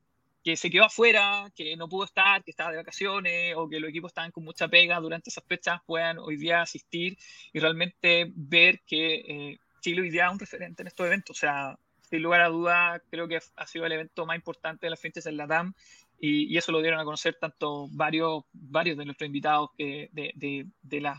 que 0.42 0.56
se 0.56 0.70
quedó 0.70 0.84
afuera, 0.84 1.50
que 1.54 1.76
no 1.76 1.88
pudo 1.88 2.04
estar, 2.04 2.42
que 2.44 2.50
estaba 2.50 2.70
de 2.70 2.78
vacaciones 2.78 3.54
o 3.56 3.68
que 3.68 3.80
los 3.80 3.90
equipos 3.90 4.10
estaban 4.10 4.30
con 4.30 4.44
mucha 4.44 4.68
pega 4.68 5.00
durante 5.00 5.30
esas 5.30 5.44
fechas 5.44 5.80
puedan 5.86 6.18
hoy 6.18 6.36
día 6.36 6.62
asistir 6.62 7.16
y 7.52 7.60
realmente 7.60 8.30
ver 8.34 8.82
que 8.86 9.58
Chile 9.80 10.00
hoy 10.00 10.10
día 10.10 10.26
es 10.26 10.32
un 10.32 10.38
referente 10.38 10.82
en 10.82 10.88
estos 10.88 11.06
eventos. 11.06 11.36
O 11.36 11.40
sea, 11.40 11.78
sin 12.14 12.22
lugar 12.22 12.42
a 12.42 12.48
duda, 12.48 13.02
creo 13.10 13.26
que 13.26 13.40
ha 13.56 13.66
sido 13.66 13.86
el 13.86 13.92
evento 13.92 14.24
más 14.24 14.36
importante 14.36 14.86
de 14.86 14.90
las 14.90 15.00
fiestas 15.00 15.26
en 15.26 15.36
la 15.36 15.48
DAM 15.48 15.74
y, 16.20 16.44
y, 16.44 16.56
eso 16.56 16.70
lo 16.70 16.80
dieron 16.80 17.00
a 17.00 17.04
conocer 17.04 17.36
tanto 17.40 17.88
varios, 17.90 18.44
varios 18.52 18.96
de 18.96 19.04
nuestros 19.04 19.26
invitados 19.26 19.70
que 19.76 20.10
de, 20.12 20.30
de, 20.36 20.66
de, 20.80 21.00
las, 21.00 21.18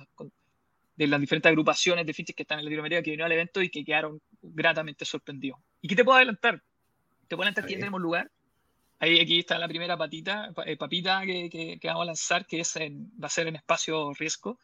de 0.96 1.08
las 1.08 1.20
diferentes 1.20 1.50
agrupaciones 1.50 2.06
de 2.06 2.14
fintech 2.14 2.34
que 2.34 2.44
están 2.44 2.60
en 2.60 2.66
Latinoamérica 2.66 3.04
que 3.04 3.12
vinieron 3.12 3.26
al 3.26 3.34
evento 3.34 3.62
y 3.62 3.70
que 3.70 3.84
quedaron 3.84 4.22
gratamente 4.42 5.04
sorprendidos. 5.04 5.60
¿Y 5.82 5.90
qué 5.90 5.98
te 5.98 6.06
puedo 6.06 6.16
adelantar? 6.16 6.64
Te 7.28 7.36
puedo 7.36 7.42
adelantar 7.42 7.66
quién 7.66 7.80
tenemos 7.80 8.00
lugar. 8.00 8.32
Ahí 9.00 9.20
aquí 9.20 9.40
está 9.40 9.58
la 9.58 9.68
primera 9.68 9.98
patita, 9.98 10.54
eh, 10.66 10.78
papita 10.78 11.26
que, 11.26 11.50
que, 11.50 11.78
que, 11.78 11.88
vamos 11.90 12.04
a 12.04 12.06
lanzar, 12.06 12.46
que 12.46 12.62
es 12.62 12.74
en, 12.78 13.12
va 13.22 13.28
a 13.28 13.30
ser 13.30 13.48
en 13.48 13.58
espacio 13.58 14.14
riesgo. 14.14 14.58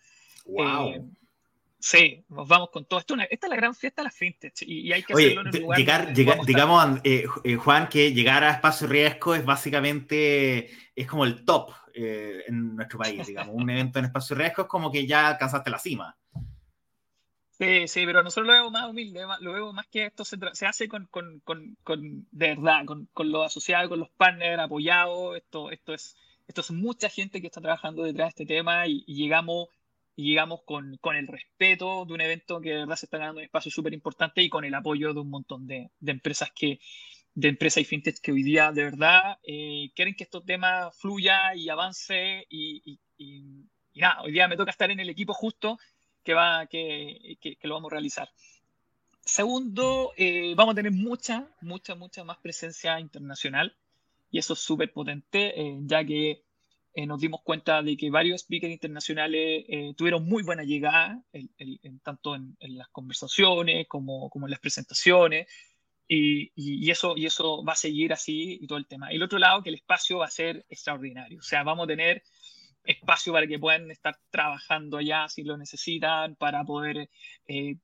Wow. 0.46 0.88
Eh, 0.88 1.02
Sí, 1.82 2.24
nos 2.30 2.48
vamos 2.48 2.70
con 2.70 2.86
todo. 2.86 3.00
Esto 3.00 3.16
esta 3.16 3.48
es 3.48 3.50
la 3.50 3.56
gran 3.56 3.74
fiesta 3.74 4.04
de 4.04 4.06
la 4.06 4.12
fintech 4.12 4.54
y, 4.62 4.94
hay 4.94 5.02
que 5.02 5.14
hacerlo 5.14 5.42
en 5.42 5.48
el 5.48 5.62
lugar. 5.62 5.80
Llegar, 5.80 6.14
llegar, 6.14 6.46
digamos, 6.46 7.00
eh, 7.04 7.26
eh, 7.44 7.56
Juan, 7.56 7.90
que 7.90 8.14
llegar 8.14 8.44
a 8.44 8.52
espacio 8.52 8.86
riesgo 8.88 9.34
es 9.34 9.44
básicamente 9.44 10.70
es 10.96 11.08
como 11.08 11.26
el 11.26 11.44
top 11.44 11.72
eh, 11.96 12.44
en 12.48 12.76
nuestro 12.76 13.00
país, 13.00 13.26
digamos. 13.26 13.56
Un 13.56 13.68
evento 13.72 13.98
en 13.98 14.06
espacio 14.06 14.36
riesgo 14.36 14.62
es 14.62 14.68
como 14.68 14.92
que 14.92 15.08
ya 15.08 15.30
alcanzaste 15.30 15.72
la 15.72 15.80
cima. 15.80 16.16
Sí, 17.50 17.88
sí, 17.88 18.06
pero 18.06 18.22
nosotros 18.22 18.48
lo 18.48 18.54
vemos 18.54 18.72
más 18.72 18.88
humilde, 18.88 19.26
lo 19.40 19.54
vemos 19.54 19.74
más 19.74 19.88
que 19.88 20.06
esto 20.06 20.24
se, 20.24 20.38
se 20.54 20.68
hace 20.68 20.88
con, 20.88 21.08
con, 21.08 21.40
con, 21.40 21.78
con, 21.84 22.28
de 22.32 22.56
verdad, 22.56 22.86
con, 22.86 23.08
con 23.12 23.32
los 23.32 23.48
asociados, 23.48 23.90
con 23.90 24.00
los 24.00 24.10
partners 24.10 24.60
apoyados. 24.60 25.36
Esto, 25.36 25.72
esto, 25.72 25.96
es, 25.96 26.16
esto 26.48 26.62
es 26.62 26.70
mucha 26.70 27.10
gente 27.10 27.42
que 27.42 27.48
está 27.48 27.60
trabajando 27.60 28.04
detrás 28.04 28.28
de 28.28 28.44
este 28.44 28.46
tema 28.46 28.86
y, 28.86 29.04
y 29.08 29.16
llegamos 29.16 29.70
y 30.22 30.30
llegamos 30.30 30.62
con, 30.66 30.98
con, 30.98 31.16
el 31.16 31.28
respeto 31.28 32.06
de 32.06 32.14
un 32.14 32.22
evento 32.22 32.62
que 32.62 32.70
de 32.70 32.78
verdad 32.78 32.96
se 32.96 33.08
está 33.08 33.18
ganando 33.18 33.40
un 33.40 33.46
espacio 33.46 33.72
súper 33.72 33.94
importante 33.94 34.44
y 34.44 34.50
con 34.50 34.64
el 34.64 34.76
apoyo 34.76 35.14
de 35.16 35.20
un 35.20 35.32
montón 35.32 35.66
de, 35.66 35.90
de, 36.00 36.12
empresas 36.12 36.52
que 36.56 36.80
de 37.34 37.48
empresas 37.48 37.82
y 37.82 37.86
fintech 37.86 38.20
que 38.20 38.32
hoy 38.32 38.44
día 38.44 38.72
de 38.72 38.84
verdad 38.84 39.40
eh, 39.44 39.90
quieren 39.96 40.14
que 40.14 40.26
estos 40.26 40.46
temas 40.46 40.96
fluya 40.96 41.56
y 41.56 41.70
avance 41.70 42.46
y, 42.50 42.84
y, 42.86 43.00
y, 43.94 44.00
nada, 44.00 44.22
hoy 44.22 44.32
día 44.32 44.48
me 44.48 44.58
toca 44.58 44.70
estar 44.70 44.92
en 44.92 45.00
el 45.00 45.10
equipo 45.10 45.34
justo 45.34 45.80
que, 46.24 46.36
va, 46.36 46.68
que, 46.68 47.38
que, 47.42 47.56
que 47.56 47.68
lo 47.68 47.74
vamos 47.74 47.92
a 47.92 47.96
realizar. 47.96 48.30
Segundo, 49.22 50.14
eh, 50.18 50.54
vamos 50.56 50.74
a 50.74 50.76
tener 50.76 50.92
mucha, 50.92 51.50
mucha, 51.62 51.96
mucha 51.96 52.24
más 52.24 52.38
presencia 52.38 53.00
internacional 53.00 53.76
y 54.30 54.38
eso 54.38 54.54
es 54.54 54.60
súper 54.60 54.94
potente, 54.94 55.60
eh, 55.60 55.80
ya 55.82 56.06
que 56.06 56.44
eh, 56.94 57.06
nos 57.06 57.22
dimos 57.22 57.42
cuenta 57.44 57.82
de 57.82 57.96
que 57.96 58.10
varios 58.10 58.42
speakers 58.42 58.74
internacionales 58.74 59.66
eh, 59.68 59.94
tuvieron 59.96 60.28
muy 60.28 60.44
buena 60.44 60.64
llegada, 60.64 61.24
en, 61.32 62.00
tanto 62.00 62.36
en, 62.36 62.56
las 62.60 62.90
conversaciones 62.90 63.88
como, 63.88 64.30
como, 64.30 64.48
en 64.48 64.52
las 64.52 64.60
presentaciones, 64.60 65.48
y, 66.08 66.52
y, 66.56 66.92
eso, 66.92 67.16
y 67.16 67.26
eso 67.26 67.64
va 67.64 67.74
a 67.74 67.78
seguir 67.78 68.12
así 68.12 68.58
y 68.62 68.68
todo 68.68 68.78
el 68.78 68.88
tema. 68.88 69.14
Y 69.14 69.16
el 69.16 69.24
otro 69.24 69.40
lado, 69.40 69.64
que 69.64 69.70
el 69.70 69.76
espacio 69.76 70.18
va 70.18 70.26
a 70.26 70.32
ser 70.32 70.66
extraordinario, 70.68 71.40
o 71.40 71.44
sea, 71.44 71.64
vamos 71.64 71.86
a 71.86 71.88
tener 71.88 72.24
espacio 72.84 73.34
para 73.34 73.48
que 73.48 73.60
puedan 73.60 73.90
estar 73.92 74.18
trabajando 74.30 74.98
allá 74.98 75.28
si 75.30 75.44
lo 75.44 75.58
necesitan, 75.58 76.36
para 76.36 76.64
poder 76.64 77.10
eh, 77.48 77.78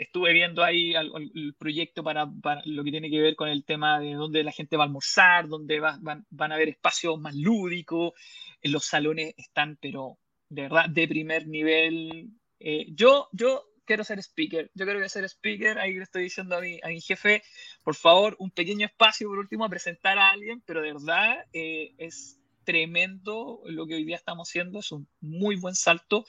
estuve 0.00 0.32
viendo 0.32 0.64
ahí 0.64 0.94
el, 0.94 1.54
proyecto 1.58 2.02
para, 2.02 2.26
lo 2.64 2.82
que 2.82 2.90
tiene 2.90 3.10
que 3.10 3.20
ver 3.20 3.36
con 3.36 3.48
el 3.48 3.64
tema 3.64 4.00
de 4.00 4.14
dónde 4.14 4.42
la 4.42 4.50
gente 4.50 4.76
va 4.78 4.84
a 4.84 4.86
almorzar, 4.86 5.46
dónde 5.46 5.78
van, 5.78 6.00
van, 6.02 6.52
a 6.52 6.54
haber 6.54 6.70
espacios 6.70 7.20
más 7.20 7.34
lúdicos, 7.34 8.14
los 8.62 8.86
salones 8.86 9.34
están, 9.36 9.76
pero 9.80 10.18
de 10.48 10.62
verdad, 10.62 10.88
de 10.88 11.06
primer 11.06 11.46
nivel. 11.46 12.30
Eh, 12.58 12.86
yo, 12.92 13.28
yo 13.32 13.66
quiero 13.84 14.02
ser 14.02 14.18
speaker, 14.20 14.70
yo 14.74 14.86
quiero 14.86 15.06
ser 15.06 15.24
speaker, 15.28 15.78
ahí 15.78 15.92
le 15.92 16.04
estoy 16.04 16.22
diciendo 16.22 16.56
a 16.56 16.62
mi, 16.62 16.80
a 16.82 16.88
mi 16.88 17.02
jefe, 17.02 17.42
por 17.82 17.94
favor, 17.94 18.36
un 18.38 18.50
pequeño 18.50 18.86
espacio 18.86 19.28
por 19.28 19.38
último 19.38 19.66
a 19.66 19.68
presentar 19.68 20.18
a 20.18 20.30
alguien, 20.30 20.62
pero 20.64 20.80
de 20.80 20.94
verdad 20.94 21.44
eh, 21.52 21.92
es 21.98 22.40
tremendo 22.64 23.60
lo 23.66 23.86
que 23.86 23.96
hoy 23.96 24.04
día 24.04 24.16
estamos 24.16 24.48
haciendo, 24.48 24.78
es 24.78 24.92
un 24.92 25.06
muy 25.20 25.56
buen 25.56 25.74
salto 25.74 26.24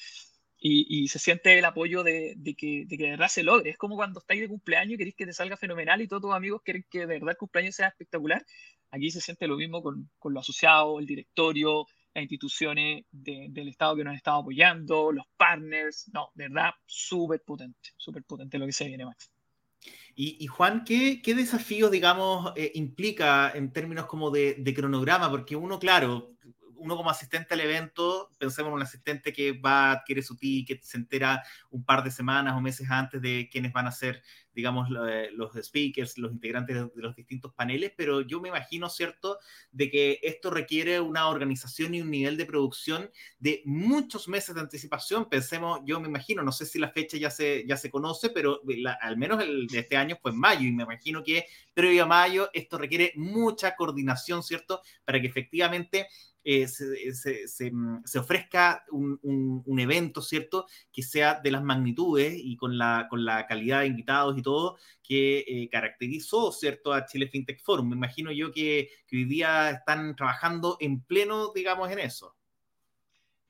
y, 0.63 1.07
se 1.07 1.17
siente 1.17 1.57
el 1.57 1.65
apoyo 1.65 2.03
de, 2.03 2.37
que, 2.55 2.85
de, 2.85 2.97
que, 2.97 3.03
de 3.03 3.09
verdad 3.11 3.29
se 3.29 3.41
logre. 3.41 3.71
Es 3.71 3.77
como 3.77 3.95
cuando 3.95 4.19
estáis 4.19 4.41
de 4.41 4.47
cumpleaños 4.47 4.93
y 4.93 4.97
queréis 4.97 5.15
que 5.15 5.25
te 5.25 5.33
salga 5.33 5.57
fenomenal 5.57 6.01
y 6.01 6.07
todos 6.07 6.21
tus 6.21 6.33
amigos 6.33 6.61
quieren 6.63 6.85
que 6.89 6.99
de 6.99 7.05
verdad 7.07 7.31
el 7.31 7.37
cumpleaños 7.37 7.75
sea 7.75 7.87
espectacular. 7.87 8.45
Aquí 8.91 9.09
se 9.09 9.21
siente 9.21 9.47
lo 9.47 9.57
mismo 9.57 9.81
con, 9.81 10.11
con 10.19 10.33
los 10.33 10.41
asociados, 10.41 10.99
el 10.99 11.07
directorio, 11.07 11.87
las 12.13 12.21
instituciones 12.21 13.05
del 13.11 13.69
Estado 13.69 13.95
que 13.95 14.03
nos 14.03 14.11
han 14.11 14.17
estado 14.17 14.41
apoyando, 14.41 15.11
los 15.11 15.25
partners. 15.35 16.11
No, 16.13 16.29
de 16.35 16.47
verdad, 16.49 16.71
súper 16.85 17.41
potente, 17.41 17.89
súper 17.97 18.23
potente 18.23 18.59
lo 18.59 18.67
que 18.67 18.73
se 18.73 18.85
viene, 18.85 19.05
Max. 19.05 19.31
Y, 20.13 20.37
y 20.43 20.45
Juan, 20.45 20.83
¿qué, 20.83 21.23
¿qué, 21.23 21.33
desafío, 21.33 21.89
digamos, 21.89 22.53
eh, 22.55 22.71
implica 22.75 23.51
en 23.55 23.73
términos 23.73 24.05
como 24.05 24.29
de, 24.29 24.55
de, 24.59 24.73
cronograma? 24.75 25.31
Porque 25.31 25.55
uno, 25.55 25.79
claro, 25.79 26.35
uno 26.81 26.97
como 26.97 27.09
asistente 27.09 27.53
al 27.53 27.61
evento, 27.61 28.29
pensemos 28.37 28.69
en 28.69 28.75
un 28.75 28.81
asistente 28.81 29.31
que 29.31 29.53
va, 29.53 29.91
adquiere 29.91 30.21
su 30.23 30.35
ticket, 30.35 30.81
se 30.81 30.97
entera 30.97 31.43
un 31.69 31.85
par 31.85 32.03
de 32.03 32.11
semanas 32.11 32.55
o 32.55 32.61
meses 32.61 32.89
antes 32.89 33.21
de 33.21 33.47
quiénes 33.51 33.71
van 33.71 33.87
a 33.87 33.91
ser, 33.91 34.21
digamos, 34.53 34.89
los 34.89 35.53
speakers, 35.63 36.17
los 36.17 36.31
integrantes 36.31 36.75
de 36.75 37.01
los 37.01 37.15
distintos 37.15 37.53
paneles, 37.53 37.93
pero 37.95 38.21
yo 38.21 38.41
me 38.41 38.49
imagino, 38.49 38.89
¿cierto?, 38.89 39.37
de 39.71 39.89
que 39.89 40.19
esto 40.23 40.49
requiere 40.49 40.99
una 40.99 41.27
organización 41.27 41.93
y 41.93 42.01
un 42.01 42.09
nivel 42.09 42.35
de 42.35 42.45
producción 42.45 43.09
de 43.39 43.61
muchos 43.65 44.27
meses 44.27 44.55
de 44.55 44.61
anticipación. 44.61 45.29
Pensemos, 45.29 45.81
yo 45.85 45.99
me 45.99 46.07
imagino, 46.07 46.43
no 46.43 46.51
sé 46.51 46.65
si 46.65 46.79
la 46.79 46.89
fecha 46.89 47.17
ya 47.17 47.29
se, 47.29 47.65
ya 47.65 47.77
se 47.77 47.89
conoce, 47.89 48.29
pero 48.29 48.61
la, 48.65 48.93
al 48.93 49.17
menos 49.17 49.41
el 49.41 49.67
de 49.67 49.79
este 49.79 49.97
año 49.97 50.17
fue 50.21 50.31
en 50.31 50.39
mayo, 50.39 50.67
y 50.67 50.71
me 50.71 50.83
imagino 50.83 51.23
que 51.23 51.45
previo 51.73 52.03
a 52.03 52.07
mayo 52.07 52.49
esto 52.53 52.77
requiere 52.77 53.13
mucha 53.15 53.75
coordinación, 53.75 54.43
¿cierto?, 54.43 54.81
para 55.05 55.21
que 55.21 55.27
efectivamente 55.27 56.07
eh, 56.43 56.67
se, 56.67 57.71
mm, 57.71 58.03
se, 58.05 58.19
ofrezca 58.19 58.83
un, 58.91 59.79
evento, 59.79 60.21
¿cierto? 60.21 60.67
Que 60.91 61.03
sea 61.03 61.39
de 61.41 61.51
las 61.51 61.63
magnitudes 61.63 62.33
y 62.37 62.55
con 62.57 62.77
la, 62.77 63.07
con 63.09 63.25
la 63.25 63.45
calidad 63.47 63.81
de 63.81 63.87
invitados 63.87 64.37
y 64.37 64.41
todo 64.41 64.77
que 65.03 65.39
eh, 65.47 65.69
caracterizó, 65.71 66.51
¿cierto? 66.51 66.93
A 66.93 67.05
Chile 67.05 67.27
FinTech 67.27 67.61
Forum. 67.61 67.89
Me 67.89 67.95
imagino 67.95 68.31
yo 68.31 68.51
que, 68.51 68.89
que, 69.07 69.17
hoy 69.17 69.25
día 69.25 69.71
están 69.71 70.15
trabajando 70.15 70.77
en 70.79 71.01
pleno, 71.01 71.51
digamos, 71.53 71.91
en 71.91 71.99
eso. 71.99 72.35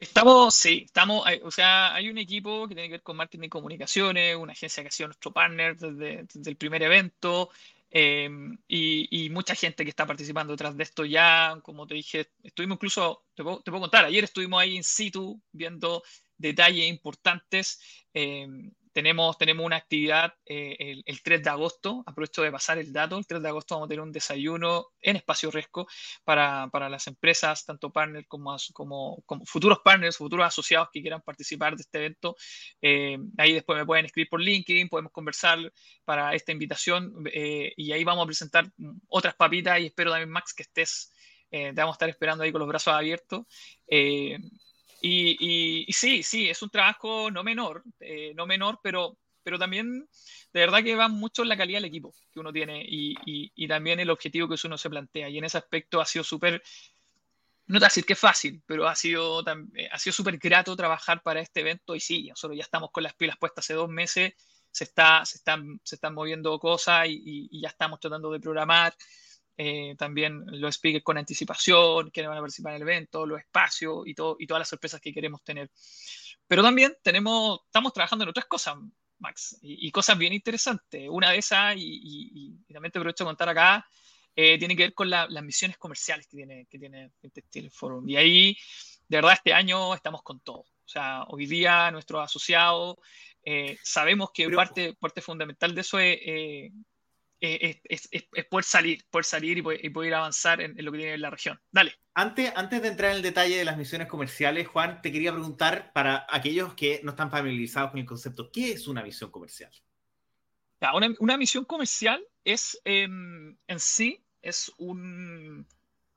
Estamos, 0.01 0.55
sí, 0.55 0.81
estamos, 0.87 1.23
o 1.43 1.51
sea, 1.51 1.93
hay 1.93 2.09
un 2.09 2.17
equipo 2.17 2.67
que 2.67 2.73
tiene 2.73 2.87
que 2.87 2.93
ver 2.93 3.03
con 3.03 3.17
marketing 3.17 3.45
y 3.45 3.49
comunicaciones, 3.49 4.35
una 4.35 4.53
agencia 4.53 4.81
que 4.81 4.87
ha 4.87 4.91
sido 4.91 5.09
nuestro 5.09 5.31
partner 5.31 5.77
desde, 5.77 6.25
el 6.49 6.55
primer 6.55 6.81
evento, 6.81 7.51
em, 7.91 8.57
y, 8.67 9.29
mucha 9.31 9.53
gente 9.55 9.83
que 9.83 9.89
está 9.89 10.05
participando 10.07 10.53
detrás 10.53 10.75
de 10.75 10.83
esto 10.83 11.05
ya, 11.05 11.59
como 11.61 11.85
te 11.85 11.95
dije, 11.95 12.31
estuvimos 12.43 12.77
incluso, 12.77 13.25
te 13.35 13.43
puedo, 13.43 13.61
contar, 13.63 14.05
ayer 14.05 14.23
estuvimos 14.23 14.61
ahí 14.61 14.75
in 14.75 14.83
situ 14.83 15.41
viendo 15.51 16.01
detalles 16.37 16.87
importantes. 16.87 17.79
Em, 18.13 18.71
tenemos, 18.91 19.37
tenemos 19.37 19.65
una 19.65 19.77
actividad 19.77 20.33
eh, 20.45 21.01
el, 21.05 21.21
3 21.21 21.43
de 21.43 21.49
agosto, 21.49 22.03
aprovecho 22.05 22.41
de 22.41 22.51
pasar 22.51 22.77
el 22.77 22.91
dato, 22.91 23.17
el 23.17 23.25
3 23.25 23.41
de 23.41 23.49
agosto 23.49 23.75
vamos 23.75 23.87
a 23.87 23.89
tener 23.89 24.01
un 24.01 24.11
desayuno 24.11 24.87
en 25.01 25.15
Espacio 25.15 25.51
Resco 25.51 25.87
para, 26.23 26.67
para 26.71 26.89
las 26.89 27.07
empresas, 27.07 27.65
tanto 27.65 27.91
partners 27.91 28.27
como, 28.27 28.55
como, 28.73 29.23
como, 29.25 29.45
futuros 29.45 29.79
partners, 29.83 30.17
futuros 30.17 30.45
asociados 30.45 30.89
que 30.91 31.01
quieran 31.01 31.21
participar 31.21 31.75
de 31.75 31.81
este 31.81 31.97
evento. 31.99 32.35
Eh, 32.81 33.17
ahí 33.37 33.53
después 33.53 33.79
me 33.79 33.85
pueden 33.85 34.05
escribir 34.05 34.29
por 34.29 34.41
LinkedIn, 34.41 34.89
podemos 34.89 35.11
conversar 35.11 35.59
para 36.03 36.33
esta 36.35 36.51
invitación 36.51 37.13
eh, 37.33 37.73
y 37.77 37.91
ahí 37.91 38.03
vamos 38.03 38.23
a 38.23 38.27
presentar 38.27 38.71
otras 39.07 39.35
papitas 39.35 39.79
y 39.79 39.87
espero 39.87 40.11
también, 40.11 40.29
Max, 40.29 40.53
que 40.53 40.63
estés, 40.63 41.11
te 41.49 41.71
vamos 41.73 41.93
a 41.93 41.97
estar 41.97 42.09
esperando 42.09 42.43
ahí 42.43 42.51
con 42.51 42.59
los 42.59 42.67
brazos 42.67 42.93
abiertos. 42.93 43.45
Y, 45.01 45.87
sí, 45.91 46.21
sí, 46.23 46.49
es 46.49 46.61
un 46.61 46.69
trabajo 46.69 47.31
no 47.31 47.43
menor, 47.43 47.83
eh, 47.99 48.33
no 48.35 48.45
menor, 48.45 48.79
pero, 48.83 49.17
pero 49.43 49.57
también 49.57 50.07
de 50.53 50.59
verdad 50.59 50.83
que 50.83 50.95
va 50.95 51.07
mucho 51.07 51.41
en 51.41 51.49
la 51.49 51.57
calidad 51.57 51.77
del 51.77 51.85
equipo 51.85 52.13
que 52.31 52.39
uno 52.39 52.53
tiene 52.53 52.85
y, 52.87 53.15
y 53.25 53.67
también 53.67 53.99
el 53.99 54.11
objetivo 54.11 54.47
que 54.47 54.67
uno 54.67 54.77
se 54.77 54.89
plantea. 54.89 55.29
Y 55.29 55.39
en 55.39 55.45
ese 55.45 55.57
aspecto 55.57 55.99
ha 55.99 56.05
sido 56.05 56.23
súper, 56.23 56.61
no 57.65 57.79
te 57.79 57.79
voy 57.79 57.85
a 57.85 57.87
decir 57.87 58.05
que 58.05 58.13
es 58.13 58.19
fácil, 58.19 58.61
pero 58.65 58.87
ha 58.87 58.95
sido, 58.95 59.41
eh, 59.75 59.89
ha 59.91 59.97
sido 59.97 60.13
súper 60.13 60.37
grato 60.37 60.75
trabajar 60.75 61.21
para 61.23 61.39
este 61.39 61.61
evento. 61.61 61.95
Y 61.95 61.99
sí, 61.99 62.27
nosotros 62.27 62.57
ya 62.57 62.63
estamos 62.63 62.91
con 62.91 63.03
las 63.03 63.13
pilas 63.13 63.37
puestas 63.37 63.65
hace 63.65 63.73
dos 63.73 63.89
meses, 63.89 64.33
se, 64.69 64.83
está, 64.83 65.25
se, 65.25 65.37
están, 65.37 65.79
se 65.83 65.95
están 65.95 66.13
moviendo 66.13 66.57
cosas 66.59 67.07
y 67.07 67.61
ya 67.61 67.69
estamos 67.69 67.99
tratando 67.99 68.31
de 68.31 68.39
programar. 68.39 68.93
Eh, 69.57 69.95
también 69.97 70.43
los 70.47 70.75
speakers 70.75 71.03
con 71.03 71.17
anticipación, 71.17 72.09
que 72.11 72.25
van 72.25 72.37
a 72.37 72.41
participar 72.41 72.73
en 72.73 72.77
el 72.77 72.81
evento, 72.83 73.25
los 73.25 73.39
espacios 73.39 74.07
y, 74.07 74.13
todo, 74.13 74.35
y 74.39 74.47
todas 74.47 74.61
las 74.61 74.69
sorpresas 74.69 75.01
que 75.01 75.13
queremos 75.13 75.43
tener. 75.43 75.69
Pero 76.47 76.63
también 76.63 76.95
tenemos, 77.03 77.59
estamos 77.65 77.93
trabajando 77.93 78.23
en 78.23 78.29
otras 78.29 78.45
cosas, 78.45 78.75
Max, 79.19 79.57
y, 79.61 79.91
cosas 79.91 80.17
bien 80.17 80.33
interesantes. 80.33 81.07
Una 81.09 81.31
de 81.31 81.37
esas, 81.37 81.75
y, 81.77 82.57
también 82.73 82.91
te 82.91 82.99
aprovecho 82.99 83.23
de 83.23 83.29
contar 83.29 83.49
acá, 83.49 83.85
eh, 84.35 84.57
tiene 84.57 84.75
que 84.75 84.83
ver 84.83 84.93
con 84.93 85.09
las 85.09 85.43
misiones 85.43 85.77
comerciales 85.77 86.27
que 86.27 86.37
tiene, 86.37 86.65
que 86.67 86.79
tiene 86.79 87.11
Textile 87.33 87.69
Forum. 87.69 88.09
Y 88.09 88.15
ahí, 88.15 88.57
de 89.07 89.17
verdad, 89.17 89.33
este 89.33 89.53
año 89.53 89.93
estamos 89.93 90.23
con 90.23 90.39
todo. 90.39 90.59
O 90.59 90.89
sea, 90.91 91.23
hoy 91.27 91.45
día 91.45 91.91
nuestros 91.91 92.23
asociados 92.23 92.97
eh, 93.43 93.77
sabemos 93.83 94.31
que 94.33 94.49
parte, 94.49 94.93
parte 94.93 95.21
fundamental 95.21 95.73
de 95.73 95.81
eso 95.81 95.99
es 95.99 96.19
es, 97.41 98.09
poder 98.49 98.63
salir, 98.63 99.05
poder 99.09 99.25
salir 99.25 99.57
y 99.57 99.89
poder, 99.89 100.13
avanzar 100.13 100.61
en, 100.61 100.75
lo 100.77 100.91
que 100.91 100.99
tiene 100.99 101.13
en 101.15 101.21
la 101.21 101.29
región. 101.29 101.59
Dale. 101.71 101.93
Antes, 102.13 102.53
antes 102.55 102.81
de 102.81 102.87
entrar 102.87 103.11
en 103.11 103.17
el 103.17 103.23
detalle 103.23 103.57
de 103.57 103.65
las 103.65 103.77
misiones 103.77 104.07
comerciales, 104.07 104.67
Juan, 104.67 105.01
te 105.01 105.11
quería 105.11 105.31
preguntar 105.31 105.91
para 105.93 106.27
aquellos 106.29 106.73
que 106.75 107.01
no 107.03 107.11
están 107.11 107.31
familiarizados 107.31 107.91
con 107.91 107.99
el 107.99 108.05
concepto, 108.05 108.51
¿qué 108.51 108.73
es 108.73 108.87
una 108.87 109.03
misión 109.03 109.31
comercial? 109.31 109.71
una, 111.19 111.37
misión 111.37 111.63
comercial 111.65 112.23
es 112.43 112.79
em, 112.85 113.55
en 113.67 113.79
sí, 113.79 114.23
es 114.41 114.71
un, 114.77 115.67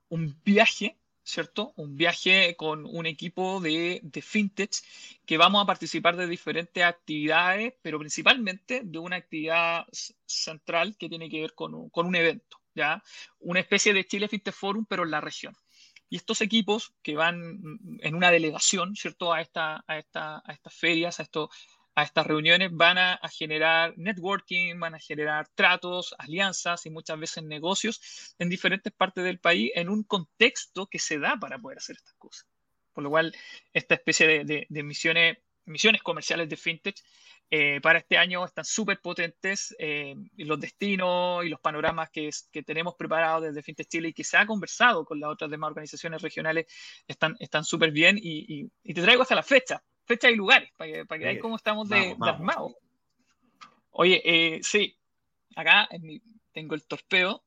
un 0.09 0.41
viaje 0.43 0.97
¿cierto? 1.25 1.73
Un 1.75 1.97
viaje 1.97 2.55
con 2.55 2.85
un 2.85 3.07
equipo 3.07 3.59
de, 3.59 3.99
de, 4.03 4.21
fintech 4.21 4.75
que 5.25 5.37
vamos 5.37 5.61
a 5.61 5.65
participar 5.65 6.15
de 6.15 6.27
diferentes 6.27 6.83
actividades, 6.83 7.73
pero 7.81 7.97
principalmente 7.97 8.81
de 8.83 8.99
una 8.99 9.17
actividad 9.17 9.87
central 10.25 10.95
que 10.97 11.09
tiene 11.09 11.29
que 11.29 11.41
ver 11.41 11.55
con 11.55 11.73
un, 11.73 11.89
con 11.89 12.05
un 12.05 12.15
evento, 12.15 12.61
¿ya? 12.75 13.03
Una 13.39 13.59
especie 13.59 13.93
de 13.93 14.05
Chile 14.05 14.27
Fintech 14.27 14.53
Forum, 14.53 14.85
pero 14.87 15.03
en 15.03 15.11
la 15.11 15.19
región. 15.19 15.57
Y 16.09 16.17
estos 16.17 16.41
equipos 16.41 16.93
que 17.01 17.15
van 17.15 17.59
en 18.01 18.15
una 18.15 18.29
delegación, 18.29 18.95
¿cierto? 18.95 19.33
A, 19.33 19.41
esta, 19.41 19.83
a, 19.87 19.97
esta, 19.97 20.43
a 20.45 20.53
estas 20.53 20.75
ferias, 20.75 21.19
a 21.19 21.23
estos 21.23 21.49
a 21.95 22.03
estas 22.03 22.27
reuniones 22.27 22.71
van 22.73 22.97
a, 22.97 23.19
generar 23.29 23.93
networking, 23.97 24.77
van 24.77 24.95
a 24.95 24.99
generar 24.99 25.47
tratos, 25.55 26.13
alianzas 26.17 26.85
y 26.85 26.89
muchas 26.89 27.17
veces 27.17 27.43
negocios 27.43 28.35
en 28.37 28.49
diferentes 28.49 28.91
partes 28.91 29.23
del 29.23 29.39
país 29.39 29.71
en 29.75 29.89
un 29.89 30.03
contexto 30.03 30.87
que 30.87 30.99
se 30.99 31.19
da 31.19 31.37
para 31.39 31.57
poder 31.57 31.77
hacer 31.77 31.95
estas 31.95 32.15
cosas. 32.15 32.45
Por 32.91 33.03
lo 33.03 33.09
cual, 33.09 33.33
esta 33.73 33.95
especie 33.95 34.43
de, 34.43 34.83
misiones, 34.83 35.37
misiones 35.63 36.03
comerciales 36.03 36.49
de 36.49 36.57
fintech 36.57 36.97
eh, 37.49 37.79
para 37.81 37.99
este 37.99 38.17
año 38.17 38.43
están 38.43 38.65
súper 38.65 38.99
potentes. 38.99 39.73
Eh, 39.79 40.15
los 40.37 40.59
destinos 40.59 41.45
y 41.45 41.49
los 41.49 41.61
panoramas 41.61 42.09
que, 42.09 42.29
tenemos 42.65 42.95
preparados 42.95 43.43
desde 43.43 43.63
Fintech 43.63 43.87
Chile 43.87 44.09
y 44.09 44.13
que 44.13 44.23
se 44.23 44.35
ha 44.35 44.45
conversado 44.45 45.05
con 45.05 45.19
las 45.19 45.29
otras 45.29 45.51
demás 45.51 45.69
organizaciones 45.69 46.21
regionales 46.21 46.65
están 47.07 47.63
súper 47.63 47.91
bien. 47.91 48.17
Y, 48.17 48.69
y, 48.83 48.93
te 48.93 49.01
traigo 49.01 49.21
hasta 49.21 49.35
la 49.35 49.43
fecha 49.43 49.81
fechas 50.05 50.31
y 50.31 50.35
lugares, 50.35 50.71
para 50.77 50.91
que, 50.91 51.05
para 51.05 51.19
que 51.19 51.25
veáis 51.25 51.41
cómo 51.41 51.55
estamos 51.55 51.89
de, 51.89 52.15
armados. 52.21 52.73
Oye, 53.91 54.21
eh, 54.25 54.59
sí, 54.63 54.97
acá 55.55 55.87
tengo 56.51 56.75
el 56.75 56.83
torpeo. 56.83 57.43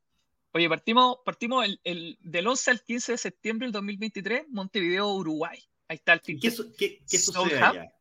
Oye, 0.52 0.68
partimos, 0.68 1.18
partimos 1.24 1.66
el, 1.84 2.18
del 2.20 2.46
11 2.46 2.70
al 2.70 2.82
15 2.82 3.12
de 3.12 3.18
septiembre 3.18 3.66
del 3.66 3.72
2023, 3.72 4.48
Montevideo, 4.48 5.08
Uruguay. 5.12 5.58
Ahí 5.88 5.96
está 5.96 6.14
el 6.14 6.20
FinTech 6.20 6.76
¿Qué, 6.76 7.02
qué, 7.08 7.18
sucede 7.18 7.58
allá? 7.58 7.92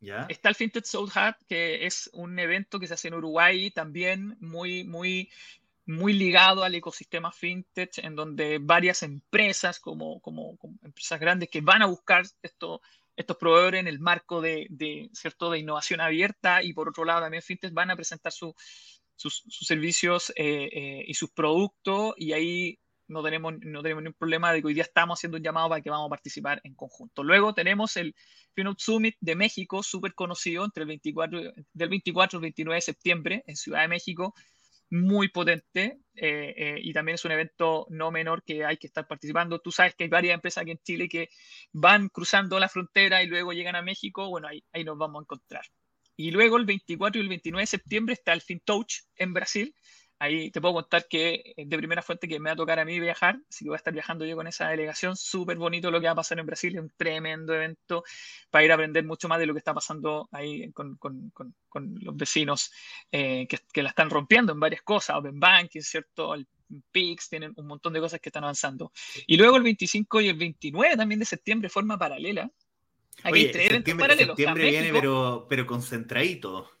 ¿Ya? 0.00 0.26
Está 0.28 0.48
el 0.48 0.54
FinTech 0.54 0.84
Soul 0.84 1.08
Hub, 1.08 1.46
que 1.48 1.86
es 1.86 2.10
un 2.12 2.38
evento 2.38 2.78
que 2.78 2.86
se 2.86 2.94
hace 2.94 3.08
en 3.08 3.14
Uruguay 3.14 3.70
también 3.70 4.36
muy, 4.40 4.84
muy, 4.84 5.30
muy 5.86 6.12
ligado 6.12 6.64
al 6.64 6.74
ecosistema 6.74 7.32
fintech, 7.32 7.98
en 7.98 8.14
donde 8.14 8.58
varias 8.60 9.02
empresas, 9.02 9.80
como, 9.80 10.20
como, 10.20 10.56
como 10.58 10.74
empresas 10.82 11.18
grandes 11.18 11.48
que 11.48 11.60
van 11.60 11.82
a 11.82 11.86
buscar 11.86 12.24
esto, 12.42 12.82
estos 13.16 13.36
proveedores 13.36 13.80
en 13.80 13.88
el 13.88 13.98
marco 13.98 14.40
de, 14.40 14.68
¿cierto? 15.12 15.50
de 15.50 15.58
innovación 15.58 16.00
abierta 16.00 16.62
y 16.62 16.72
por 16.72 16.88
otro 16.88 17.04
lado 17.04 17.22
también 17.22 17.42
fintech 17.42 17.72
van 17.72 17.90
a 17.90 17.96
presentar 17.96 18.32
sus, 18.32 18.54
servicios 19.48 20.30
eh, 20.36 20.68
eh, 20.72 21.04
y 21.06 21.14
sus 21.14 21.30
productos 21.30 22.14
y 22.18 22.32
ahí 22.32 22.78
no 23.08 23.22
tenemos, 23.22 23.54
no 23.60 23.82
tenemos 23.82 24.02
ningún 24.02 24.18
problema 24.18 24.52
de 24.52 24.60
que 24.60 24.66
hoy 24.66 24.74
día 24.74 24.82
estamos 24.82 25.18
haciendo 25.18 25.38
un 25.38 25.42
llamado 25.42 25.68
para 25.68 25.80
que 25.80 25.90
vamos 25.90 26.06
a 26.06 26.10
participar 26.10 26.60
en 26.64 26.74
conjunto. 26.74 27.22
Luego 27.22 27.54
tenemos 27.54 27.96
el 27.96 28.14
Finance 28.54 28.84
Summit 28.84 29.16
de 29.20 29.36
México, 29.36 29.82
súper 29.82 30.14
conocido, 30.14 30.64
entre 30.64 30.82
el 30.82 30.88
24, 30.88 31.40
del 31.72 31.88
24 31.88 32.38
al 32.38 32.42
29 32.42 32.76
de 32.76 32.80
septiembre 32.80 33.44
en 33.46 33.56
Ciudad 33.56 33.82
de 33.82 33.88
México, 33.88 34.34
muy 34.90 35.28
potente 35.28 35.98
eh, 36.14 36.54
eh, 36.56 36.78
y 36.82 36.92
también 36.92 37.16
es 37.16 37.24
un 37.24 37.32
evento 37.32 37.86
no 37.90 38.10
menor 38.10 38.42
que 38.44 38.64
hay 38.64 38.76
que 38.76 38.86
estar 38.86 39.06
participando. 39.06 39.60
Tú 39.60 39.72
sabes 39.72 39.94
que 39.94 40.04
hay 40.04 40.10
varias 40.10 40.34
empresas 40.34 40.62
aquí 40.62 40.70
en 40.72 40.80
Chile 40.82 41.08
que 41.08 41.28
van 41.72 42.08
cruzando 42.08 42.58
la 42.58 42.68
frontera 42.68 43.22
y 43.22 43.26
luego 43.26 43.52
llegan 43.52 43.76
a 43.76 43.82
México. 43.82 44.28
Bueno, 44.28 44.48
ahí, 44.48 44.62
ahí 44.72 44.84
nos 44.84 44.96
vamos 44.98 45.20
a 45.20 45.22
encontrar. 45.24 45.64
Y 46.16 46.30
luego 46.30 46.56
el 46.56 46.64
24 46.64 47.20
y 47.20 47.22
el 47.22 47.28
29 47.28 47.62
de 47.62 47.66
septiembre 47.66 48.14
está 48.14 48.32
el 48.32 48.40
FinTouch 48.40 49.02
en 49.16 49.34
Brasil, 49.34 49.74
Ahí 50.18 50.50
te 50.50 50.60
puedo 50.60 50.74
contar 50.74 51.06
que 51.08 51.54
de 51.56 51.76
primera 51.76 52.00
fuente 52.00 52.26
que 52.26 52.40
me 52.40 52.48
va 52.48 52.54
a 52.54 52.56
tocar 52.56 52.78
a 52.78 52.84
mí 52.84 52.98
viajar, 52.98 53.38
así 53.50 53.64
que 53.64 53.68
voy 53.68 53.76
a 53.76 53.78
estar 53.78 53.92
viajando 53.92 54.24
yo 54.24 54.34
con 54.34 54.46
esa 54.46 54.68
delegación. 54.68 55.16
Súper 55.16 55.58
bonito 55.58 55.90
lo 55.90 56.00
que 56.00 56.06
va 56.06 56.12
a 56.12 56.16
pasar 56.16 56.38
en 56.38 56.46
Brasil, 56.46 56.74
es 56.74 56.80
un 56.80 56.92
tremendo 56.96 57.54
evento 57.54 58.02
para 58.50 58.64
ir 58.64 58.70
a 58.70 58.74
aprender 58.74 59.04
mucho 59.04 59.28
más 59.28 59.38
de 59.38 59.46
lo 59.46 59.52
que 59.52 59.58
está 59.58 59.74
pasando 59.74 60.28
ahí 60.32 60.72
con, 60.72 60.96
con, 60.96 61.30
con, 61.30 61.54
los 62.00 62.16
vecinos 62.16 62.72
eh, 63.12 63.46
que, 63.46 63.58
que, 63.70 63.82
la 63.82 63.90
están 63.90 64.08
rompiendo 64.08 64.52
en 64.52 64.60
varias 64.60 64.82
cosas, 64.82 65.16
Open 65.16 65.38
Banking, 65.38 65.82
¿cierto? 65.82 66.34
El 66.34 66.46
PIX, 66.90 67.28
tienen 67.28 67.52
un 67.56 67.66
montón 67.66 67.92
de 67.92 68.00
cosas 68.00 68.20
que 68.20 68.30
están 68.30 68.44
avanzando. 68.44 68.92
Y 69.26 69.36
luego 69.36 69.56
el 69.56 69.62
25 69.62 70.20
y 70.22 70.28
el 70.28 70.36
29 70.36 70.96
también 70.96 71.18
de 71.18 71.26
septiembre, 71.26 71.68
forma 71.68 71.98
paralela. 71.98 72.50
Aquí 73.22 73.32
Oye, 73.32 73.52
septiembre, 73.52 74.16
septiembre 74.16 74.70
viene, 74.70 74.92
pero, 74.92 75.46
pero 75.48 75.66
concentradito. 75.66 76.75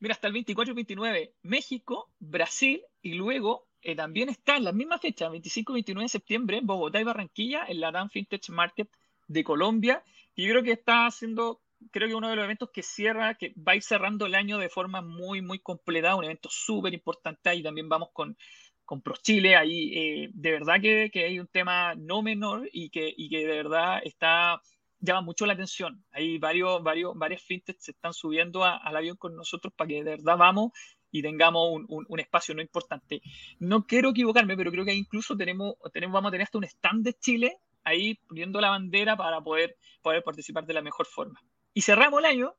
Mira, 0.00 0.14
hasta 0.14 0.28
el 0.28 0.32
24 0.32 0.72
y 0.72 0.76
29, 0.76 1.34
México, 1.42 2.10
Brasil 2.20 2.82
y 3.02 3.14
luego 3.14 3.66
eh, 3.82 3.96
también 3.96 4.28
está 4.28 4.56
en 4.56 4.64
la 4.64 4.72
misma 4.72 4.98
fecha, 4.98 5.28
25 5.28 5.72
y 5.72 5.74
29 5.74 6.04
de 6.04 6.08
septiembre, 6.08 6.58
en 6.58 6.66
Bogotá 6.66 7.00
y 7.00 7.04
Barranquilla, 7.04 7.64
en 7.66 7.80
la 7.80 7.90
Dan 7.90 8.10
Fintech 8.10 8.48
Market 8.50 8.88
de 9.26 9.44
Colombia. 9.44 10.02
Y 10.34 10.48
creo 10.48 10.62
que 10.62 10.72
está 10.72 11.06
haciendo, 11.06 11.60
creo 11.90 12.08
que 12.08 12.14
uno 12.14 12.28
de 12.28 12.36
los 12.36 12.44
eventos 12.44 12.70
que 12.70 12.82
cierra, 12.82 13.34
que 13.34 13.52
va 13.56 13.72
a 13.72 13.76
ir 13.76 13.82
cerrando 13.82 14.26
el 14.26 14.34
año 14.34 14.58
de 14.58 14.68
forma 14.68 15.00
muy, 15.00 15.42
muy 15.42 15.58
completa, 15.58 16.16
un 16.16 16.24
evento 16.24 16.48
súper 16.50 16.94
importante. 16.94 17.48
Ahí 17.50 17.62
también 17.62 17.88
vamos 17.88 18.10
con, 18.12 18.36
con 18.84 19.02
ProChile, 19.02 19.56
ahí 19.56 19.92
eh, 19.96 20.30
de 20.32 20.50
verdad 20.52 20.80
que, 20.80 21.10
que, 21.12 21.24
hay 21.24 21.40
un 21.40 21.48
tema 21.48 21.94
no 21.96 22.22
menor 22.22 22.68
y 22.72 22.90
que, 22.90 23.12
y 23.16 23.28
que 23.28 23.38
de 23.38 23.56
verdad 23.56 24.00
está 24.04 24.62
llama 25.00 25.22
mucho 25.22 25.46
la 25.46 25.52
atención. 25.52 26.04
Hay 26.10 26.38
varios, 26.38 26.82
varios, 26.82 27.16
varias 27.16 27.42
fintechs 27.42 27.84
se 27.84 27.90
están 27.92 28.12
subiendo 28.12 28.64
al 28.64 28.96
avión 28.96 29.16
con 29.16 29.36
nosotros 29.36 29.72
para 29.74 29.88
que 29.88 29.94
de 30.04 30.10
verdad 30.16 30.36
vamos 30.36 30.72
y 31.10 31.22
tengamos 31.22 31.68
un, 31.72 32.06
un, 32.08 32.20
espacio 32.20 32.54
no 32.54 32.62
importante. 32.62 33.22
No 33.58 33.86
quiero 33.86 34.10
equivocarme, 34.10 34.56
pero 34.56 34.70
creo 34.70 34.84
que 34.84 34.94
incluso 34.94 35.36
tenemos, 35.36 35.74
tenemos, 35.92 36.14
vamos 36.14 36.28
a 36.28 36.32
tener 36.32 36.44
hasta 36.44 36.58
un 36.58 36.64
stand 36.64 37.04
de 37.04 37.14
Chile 37.14 37.56
ahí 37.84 38.16
poniendo 38.26 38.60
la 38.60 38.70
bandera 38.70 39.16
para 39.16 39.40
poder, 39.40 39.76
poder 40.02 40.22
participar 40.22 40.66
de 40.66 40.74
la 40.74 40.82
mejor 40.82 41.06
forma. 41.06 41.40
Y 41.72 41.82
cerramos 41.82 42.20
el 42.20 42.26
año 42.26 42.54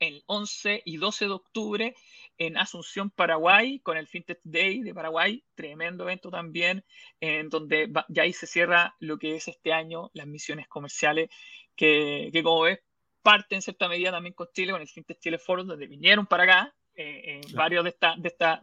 el 0.00 0.24
11 0.26 0.82
y 0.84 0.96
12 0.96 1.26
de 1.26 1.30
octubre 1.30 1.94
en 2.38 2.56
Asunción, 2.56 3.10
Paraguay, 3.10 3.80
con 3.80 3.96
el 3.96 4.08
FinTech 4.08 4.40
Day 4.42 4.80
de 4.80 4.94
Paraguay, 4.94 5.44
tremendo 5.54 6.04
evento 6.04 6.30
también, 6.30 6.84
en 7.20 7.50
donde 7.50 7.92
ya 8.08 8.22
ahí 8.22 8.32
se 8.32 8.46
cierra 8.46 8.96
lo 8.98 9.18
que 9.18 9.36
es 9.36 9.46
este 9.46 9.72
año, 9.72 10.10
las 10.14 10.26
misiones 10.26 10.66
comerciales, 10.66 11.30
que, 11.76 12.30
que 12.32 12.42
como 12.42 12.62
ves, 12.62 12.80
parte 13.22 13.54
en 13.54 13.62
cierta 13.62 13.88
medida 13.88 14.10
también 14.10 14.34
con 14.34 14.48
Chile, 14.52 14.72
con 14.72 14.80
el 14.80 14.88
FinTech 14.88 15.20
Chile 15.20 15.38
Forum, 15.38 15.68
donde 15.68 15.86
vinieron 15.86 16.26
para 16.26 16.44
acá, 16.44 16.74
eh, 16.94 17.40
varios 17.54 17.84
de 17.84 17.90
estas, 17.90 18.20
de 18.20 18.28
esta, 18.28 18.62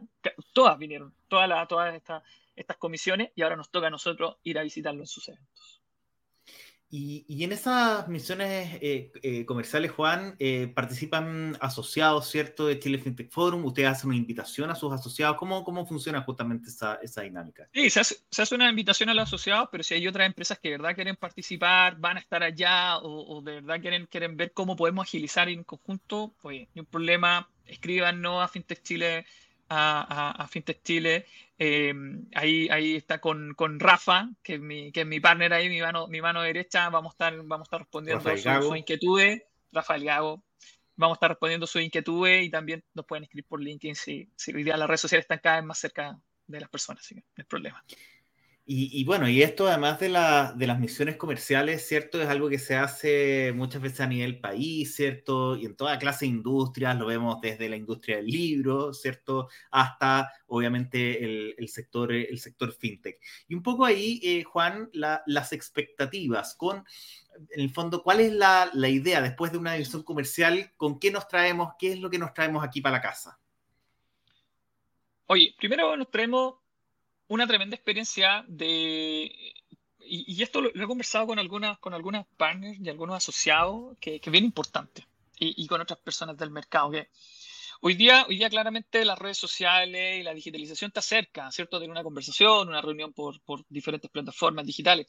todas 0.52 0.78
vinieron, 0.78 1.14
todas, 1.28 1.68
todas 1.68 1.94
estas, 1.94 2.22
estas 2.54 2.76
comisiones, 2.76 3.30
y 3.34 3.42
ahora 3.42 3.56
nos 3.56 3.70
toca 3.70 3.86
a 3.86 3.90
nosotros 3.90 4.36
ir 4.42 4.58
a 4.58 4.62
visitarlo 4.62 5.00
en 5.00 5.06
sus 5.06 5.28
eventos. 5.28 5.77
Y, 6.90 7.44
en 7.44 7.52
esas 7.52 8.08
misiones 8.08 8.78
eh, 8.80 9.12
eh, 9.22 9.44
comerciales, 9.44 9.90
Juan, 9.90 10.36
eh, 10.38 10.72
participan 10.74 11.58
asociados, 11.60 12.30
¿cierto?, 12.30 12.66
de 12.66 12.78
Chile 12.78 12.96
FinTech 12.98 13.30
Forum. 13.30 13.62
¿Ustedes 13.66 13.90
hacen 13.90 14.08
una 14.08 14.16
invitación 14.16 14.70
a 14.70 14.74
sus 14.74 14.90
asociados? 14.92 15.36
¿Cómo, 15.36 15.64
cómo 15.64 15.84
funciona 15.84 16.22
justamente 16.22 16.70
esa, 16.70 16.94
esa 17.02 17.22
dinámica? 17.22 17.68
Sí, 17.74 17.90
se 17.90 18.00
hace, 18.00 18.54
una 18.54 18.70
invitación 18.70 19.10
a 19.10 19.14
los 19.14 19.24
asociados, 19.24 19.68
pero 19.70 19.84
si 19.84 19.94
hay 19.94 20.08
otras 20.08 20.26
empresas 20.26 20.58
que 20.58 20.70
de 20.70 20.78
verdad 20.78 20.94
quieren 20.94 21.16
participar, 21.16 21.96
van 21.98 22.16
a 22.16 22.20
estar 22.20 22.42
allá 22.42 22.98
o, 22.98 23.42
de 23.42 23.56
verdad 23.56 23.80
quieren, 23.82 24.06
quieren 24.06 24.38
ver 24.38 24.52
cómo 24.52 24.74
podemos 24.74 25.06
agilizar 25.06 25.50
en 25.50 25.64
conjunto, 25.64 26.34
pues 26.40 26.68
ni 26.74 26.80
un 26.80 26.86
problema, 26.86 27.50
escríbanos 27.66 28.42
a 28.42 28.48
FinTech 28.48 28.82
Chile 28.82 29.26
a, 29.68 30.46
FinTech 30.50 30.82
Chile. 30.82 31.26
Eh, 31.58 31.94
ahí, 32.34 32.68
ahí 32.70 32.96
está 32.96 33.20
con, 33.20 33.54
con 33.54 33.80
Rafa, 33.80 34.28
que 34.42 34.54
es, 34.54 34.60
mi, 34.60 34.92
que 34.92 35.00
es 35.00 35.06
mi 35.06 35.20
partner 35.20 35.52
ahí, 35.52 35.68
mi 35.68 35.80
mano, 35.80 36.06
mi 36.08 36.20
mano 36.20 36.42
derecha. 36.42 36.88
Vamos 36.90 37.12
a 37.12 37.14
estar, 37.14 37.36
vamos 37.36 37.60
a 37.60 37.68
estar 37.68 37.80
respondiendo 37.80 38.22
sus 38.22 38.42
su 38.42 38.76
inquietudes. 38.76 39.42
Rafael 39.72 40.04
Gago. 40.04 40.44
Vamos 40.96 41.16
a 41.16 41.18
estar 41.18 41.30
respondiendo 41.30 41.66
sus 41.66 41.82
inquietudes 41.82 42.44
y 42.44 42.50
también 42.50 42.84
nos 42.94 43.06
pueden 43.06 43.24
escribir 43.24 43.46
por 43.46 43.60
LinkedIn 43.60 43.94
si, 43.94 44.28
si 44.36 44.52
hoy 44.52 44.64
día 44.64 44.76
las 44.76 44.88
redes 44.88 45.00
sociales 45.00 45.24
están 45.24 45.38
cada 45.38 45.56
vez 45.56 45.64
más 45.64 45.78
cerca 45.78 46.18
de 46.46 46.60
las 46.60 46.68
personas, 46.68 47.04
así 47.04 47.14
que 47.14 47.20
no 47.20 47.26
hay 47.36 47.44
problema. 47.44 47.84
Y, 48.70 49.02
bueno, 49.04 49.26
y 49.30 49.42
esto 49.42 49.66
además 49.66 49.98
de, 49.98 50.10
la, 50.10 50.52
de, 50.54 50.66
las 50.66 50.78
misiones 50.78 51.16
comerciales, 51.16 51.88
¿cierto? 51.88 52.20
Es 52.20 52.28
algo 52.28 52.50
que 52.50 52.58
se 52.58 52.76
hace 52.76 53.54
muchas 53.56 53.80
veces 53.80 54.00
a 54.00 54.06
nivel 54.06 54.40
país, 54.40 54.94
¿cierto? 54.94 55.56
Y 55.56 55.64
en 55.64 55.74
toda 55.74 55.98
clase 55.98 56.26
de 56.26 56.32
industrias, 56.32 56.94
lo 56.98 57.06
vemos 57.06 57.40
desde 57.40 57.70
la 57.70 57.76
industria 57.76 58.18
del 58.18 58.26
libro, 58.26 58.92
¿cierto? 58.92 59.48
Hasta, 59.70 60.30
obviamente, 60.48 61.54
el, 61.56 61.68
sector, 61.70 62.12
el 62.12 62.38
sector 62.38 62.74
fintech. 62.74 63.18
Y 63.48 63.54
un 63.54 63.62
poco 63.62 63.86
ahí, 63.86 64.20
eh, 64.22 64.44
Juan, 64.44 64.90
las 64.92 65.52
expectativas 65.54 66.54
con, 66.54 66.84
en 67.48 67.60
el 67.60 67.70
fondo, 67.70 68.02
¿cuál 68.02 68.20
es 68.20 68.34
la, 68.34 68.68
la 68.74 68.90
idea 68.90 69.22
después 69.22 69.50
de 69.50 69.56
una 69.56 69.78
misión 69.78 70.02
comercial? 70.02 70.74
¿Con 70.76 70.98
qué 70.98 71.10
nos 71.10 71.26
traemos? 71.26 71.72
¿Qué 71.78 71.94
es 71.94 72.00
lo 72.00 72.10
que 72.10 72.18
nos 72.18 72.34
traemos 72.34 72.62
aquí 72.62 72.82
para 72.82 72.96
la 72.96 73.02
casa? 73.02 73.40
Oye, 75.24 75.54
primero 75.56 75.96
nos 75.96 76.10
traemos 76.10 76.56
una 77.28 77.46
tremenda 77.46 77.76
experiencia 77.76 78.44
de... 78.48 79.32
Y, 80.10 80.42
esto 80.42 80.62
lo, 80.62 80.70
he 80.70 80.86
conversado 80.86 81.26
con 81.26 81.38
algunas, 81.38 81.78
con 81.80 81.92
algunas 81.92 82.26
partners 82.38 82.78
y 82.80 82.88
algunos 82.88 83.16
asociados, 83.16 83.96
que, 84.00 84.20
que 84.20 84.30
bien 84.30 84.44
importante, 84.44 85.06
y, 85.38 85.66
con 85.66 85.82
otras 85.82 85.98
personas 85.98 86.36
del 86.38 86.50
mercado, 86.50 86.90
que 86.90 87.10
hoy 87.82 87.92
día, 87.92 88.24
hoy 88.26 88.38
día 88.38 88.48
claramente 88.48 89.04
las 89.04 89.18
redes 89.18 89.36
sociales 89.36 90.18
y 90.18 90.22
la 90.22 90.32
digitalización 90.32 90.90
te 90.92 91.00
acerca, 91.00 91.52
¿cierto? 91.52 91.78
De 91.78 91.88
una 91.88 92.02
conversación, 92.02 92.68
una 92.68 92.80
reunión 92.80 93.12
por, 93.12 93.38
por 93.42 93.66
diferentes 93.68 94.10
plataformas 94.10 94.64
digitales. 94.64 95.06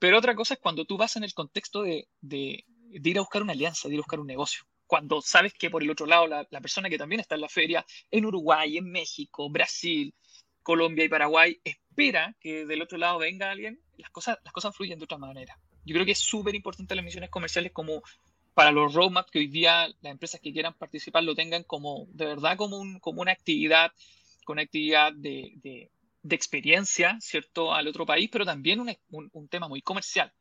Pero 0.00 0.18
otra 0.18 0.34
cosa 0.34 0.54
es 0.54 0.60
cuando 0.60 0.84
tú 0.84 0.96
vas 0.96 1.14
en 1.14 1.22
el 1.22 1.32
contexto 1.32 1.82
de, 1.82 2.08
de, 2.20 2.64
ir 2.90 3.18
a 3.18 3.22
buscar 3.22 3.42
una 3.42 3.52
alianza, 3.52 3.86
de 3.86 3.94
ir 3.94 4.00
a 4.00 4.02
buscar 4.02 4.18
un 4.18 4.26
negocio 4.26 4.64
cuando 4.84 5.22
sabes 5.22 5.54
que 5.54 5.70
por 5.70 5.84
el 5.84 5.90
otro 5.90 6.04
lado 6.04 6.26
la, 6.26 6.44
la, 6.50 6.60
persona 6.60 6.90
que 6.90 6.98
también 6.98 7.20
está 7.20 7.36
en 7.36 7.42
la 7.42 7.48
feria, 7.48 7.86
en 8.10 8.26
Uruguay, 8.26 8.76
en 8.76 8.90
México, 8.90 9.48
Brasil, 9.48 10.12
Colombia 10.62 11.04
y 11.04 11.08
Paraguay 11.08 11.60
espera 11.64 12.36
que 12.40 12.66
del 12.66 12.82
otro 12.82 12.98
lado 12.98 13.18
venga 13.18 13.50
alguien, 13.50 13.80
las 13.96 14.10
cosas, 14.10 14.38
las 14.44 14.52
cosas 14.52 14.74
fluyen 14.74 14.98
de 14.98 15.04
otra 15.04 15.18
manera. 15.18 15.58
Yo 15.84 15.94
creo 15.94 16.06
que 16.06 16.12
es 16.12 16.18
súper 16.18 16.54
importante 16.54 16.94
las 16.94 17.04
misiones 17.04 17.30
comerciales 17.30 17.72
como 17.72 18.02
para 18.54 18.72
los 18.72 18.94
roadmaps 18.94 19.30
que 19.30 19.38
hoy 19.38 19.46
día 19.46 19.88
las 19.88 20.12
empresas 20.12 20.40
que 20.40 20.52
quieran 20.52 20.74
participar 20.74 21.24
lo 21.24 21.34
tengan 21.34 21.62
como 21.64 22.06
de 22.10 22.26
verdad 22.26 22.56
como, 22.56 22.78
un, 22.78 22.98
como 23.00 23.22
una 23.22 23.32
actividad, 23.32 23.92
con 24.44 24.54
una 24.54 24.62
actividad 24.62 25.12
de, 25.12 25.52
de, 25.56 25.90
de, 26.22 26.36
experiencia, 26.36 27.16
¿cierto?, 27.20 27.72
al 27.72 27.88
otro 27.88 28.04
país, 28.04 28.28
pero 28.30 28.44
también 28.44 28.80
un, 28.80 28.94
un, 29.10 29.30
un 29.32 29.48
tema 29.48 29.68
muy 29.68 29.80
comercial. 29.80 30.32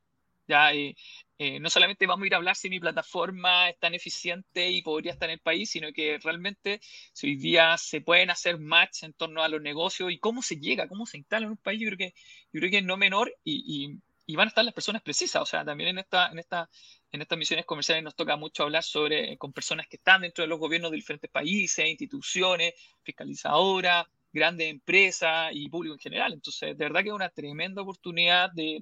Ya, 0.49 0.73
eh, 0.73 0.95
eh, 1.37 1.59
no 1.59 1.69
solamente 1.69 2.07
vamos 2.07 2.23
a 2.23 2.27
ir 2.27 2.33
a 2.33 2.37
hablar 2.37 2.55
si 2.55 2.71
mi 2.71 2.79
plataforma 2.79 3.69
es 3.69 3.77
tan 3.77 3.93
eficiente 3.93 4.71
y 4.71 4.81
podría 4.81 5.11
estar 5.11 5.29
en 5.29 5.33
el 5.33 5.39
país, 5.39 5.69
sino 5.69 5.93
que 5.93 6.17
realmente 6.17 6.81
si 7.13 7.27
hoy 7.27 7.35
día 7.35 7.77
se 7.77 8.01
pueden 8.01 8.31
hacer 8.31 8.57
match 8.57 9.03
en 9.03 9.13
torno 9.13 9.43
a 9.43 9.47
los 9.47 9.61
negocios 9.61 10.11
y 10.11 10.17
cómo 10.17 10.41
se 10.41 10.55
llega, 10.57 10.87
cómo 10.87 11.05
se 11.05 11.17
instala 11.17 11.45
en 11.45 11.51
un 11.51 11.57
país, 11.57 11.79
yo 11.79 11.89
creo 11.89 12.71
que, 12.71 12.77
es 12.79 12.83
no 12.83 12.97
menor 12.97 13.31
y, 13.43 14.01
y, 14.25 14.35
van 14.35 14.47
a 14.47 14.49
estar 14.49 14.65
las 14.65 14.73
personas 14.73 15.03
precisas. 15.03 15.43
O 15.43 15.45
sea, 15.45 15.63
también 15.63 15.91
en, 15.91 15.99
esta, 15.99 16.31
en, 16.31 16.39
esta, 16.39 16.67
en 17.11 17.21
estas 17.21 17.37
misiones 17.37 17.65
comerciales 17.67 18.03
nos 18.03 18.15
toca 18.15 18.35
mucho 18.35 18.63
hablar 18.63 18.83
sobre 18.83 19.37
con 19.37 19.53
personas 19.53 19.87
que 19.87 19.97
están 19.97 20.21
dentro 20.21 20.41
de 20.43 20.47
los 20.47 20.57
gobiernos 20.57 20.89
de 20.89 20.97
diferentes 20.97 21.29
países, 21.29 21.87
instituciones, 21.87 22.73
fiscalizadoras, 23.03 24.07
grandes 24.33 24.71
empresas 24.71 25.51
y 25.53 25.69
público 25.69 25.93
en 25.93 25.99
general. 25.99 26.33
Entonces, 26.33 26.75
de 26.75 26.85
verdad 26.85 27.03
que 27.03 27.09
es 27.09 27.15
una 27.15 27.29
tremenda 27.29 27.83
oportunidad 27.83 28.51
de, 28.51 28.81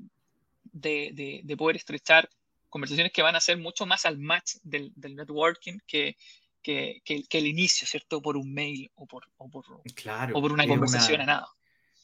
de, 0.79 1.41
de, 1.43 1.57
poder 1.57 1.75
estrechar 1.75 2.29
conversaciones 2.69 3.11
que 3.11 3.21
van 3.21 3.35
a 3.35 3.41
ser 3.41 3.57
mucho 3.57 3.85
más 3.85 4.05
al 4.05 4.17
match 4.17 4.55
del, 4.63 4.91
del 4.95 5.15
networking 5.15 5.79
que, 5.87 6.17
que, 6.61 7.01
que, 7.03 7.37
el 7.37 7.47
inicio, 7.47 7.87
¿cierto? 7.87 8.21
Por 8.21 8.37
un 8.37 8.53
mail 8.53 8.91
o 8.95 9.05
por, 9.05 9.23
o 9.37 9.49
por, 9.49 9.65
claro, 9.95 10.37
o 10.37 10.41
por 10.41 10.51
una 10.51 10.67
conversación 10.67 11.21
a 11.21 11.25
nada. 11.25 11.47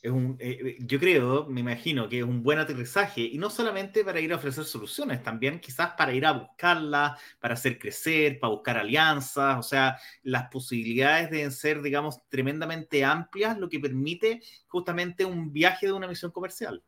Es 0.01 0.11
un, 0.11 0.35
eh, 0.39 0.75
yo 0.81 0.99
creo, 0.99 1.45
me 1.45 1.61
imagino 1.61 2.09
que 2.09 2.19
es 2.19 2.25
un 2.25 2.43
buen 2.43 2.59
aterrizaje 2.59 3.21
y 3.21 3.37
no 3.37 3.49
solamente 3.49 4.03
para 4.03 4.19
ir 4.19 4.33
a 4.33 4.35
ofrecer 4.35 4.65
soluciones, 4.65 5.23
también 5.23 5.61
quizás 5.61 5.93
para 5.97 6.13
ir 6.13 6.25
a 6.25 6.33
buscarlas, 6.33 7.17
para 7.39 7.53
hacer 7.53 7.79
crecer, 7.79 8.37
para 8.37 8.51
buscar 8.51 8.77
alianzas, 8.77 9.57
o 9.57 9.63
sea, 9.63 9.97
las 10.23 10.49
posibilidades 10.49 11.31
deben 11.31 11.53
ser, 11.53 11.81
digamos, 11.81 12.19
tremendamente 12.27 13.05
amplias, 13.05 13.57
lo 13.57 13.69
que 13.69 13.79
permite 13.79 14.41
justamente 14.67 15.23
un 15.23 15.53
viaje 15.53 15.85
de 15.85 15.93
una 15.93 16.09
misión 16.09 16.31
comercial. 16.31 16.83